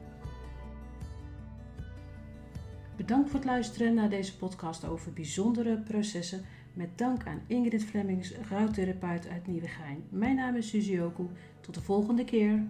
Bedankt 3.00 3.30
voor 3.30 3.40
het 3.40 3.50
luisteren 3.50 3.94
naar 3.94 4.10
deze 4.10 4.38
podcast 4.38 4.86
over 4.86 5.14
bijzondere 5.14 5.78
processen. 5.78 6.46
Met 6.74 6.98
dank 6.98 7.26
aan 7.26 7.42
Ingrid 7.48 7.84
Flemings, 7.84 8.34
rouwtherapeut 8.50 9.28
uit 9.28 9.48
Nieuwegein. 9.48 10.04
Mijn 10.10 10.36
naam 10.36 10.56
is 10.56 10.70
Suzy 10.70 11.00
Oku. 11.00 11.24
Tot 11.62 11.74
de 11.74 11.82
volgende 11.82 12.24
keer. 12.24 12.64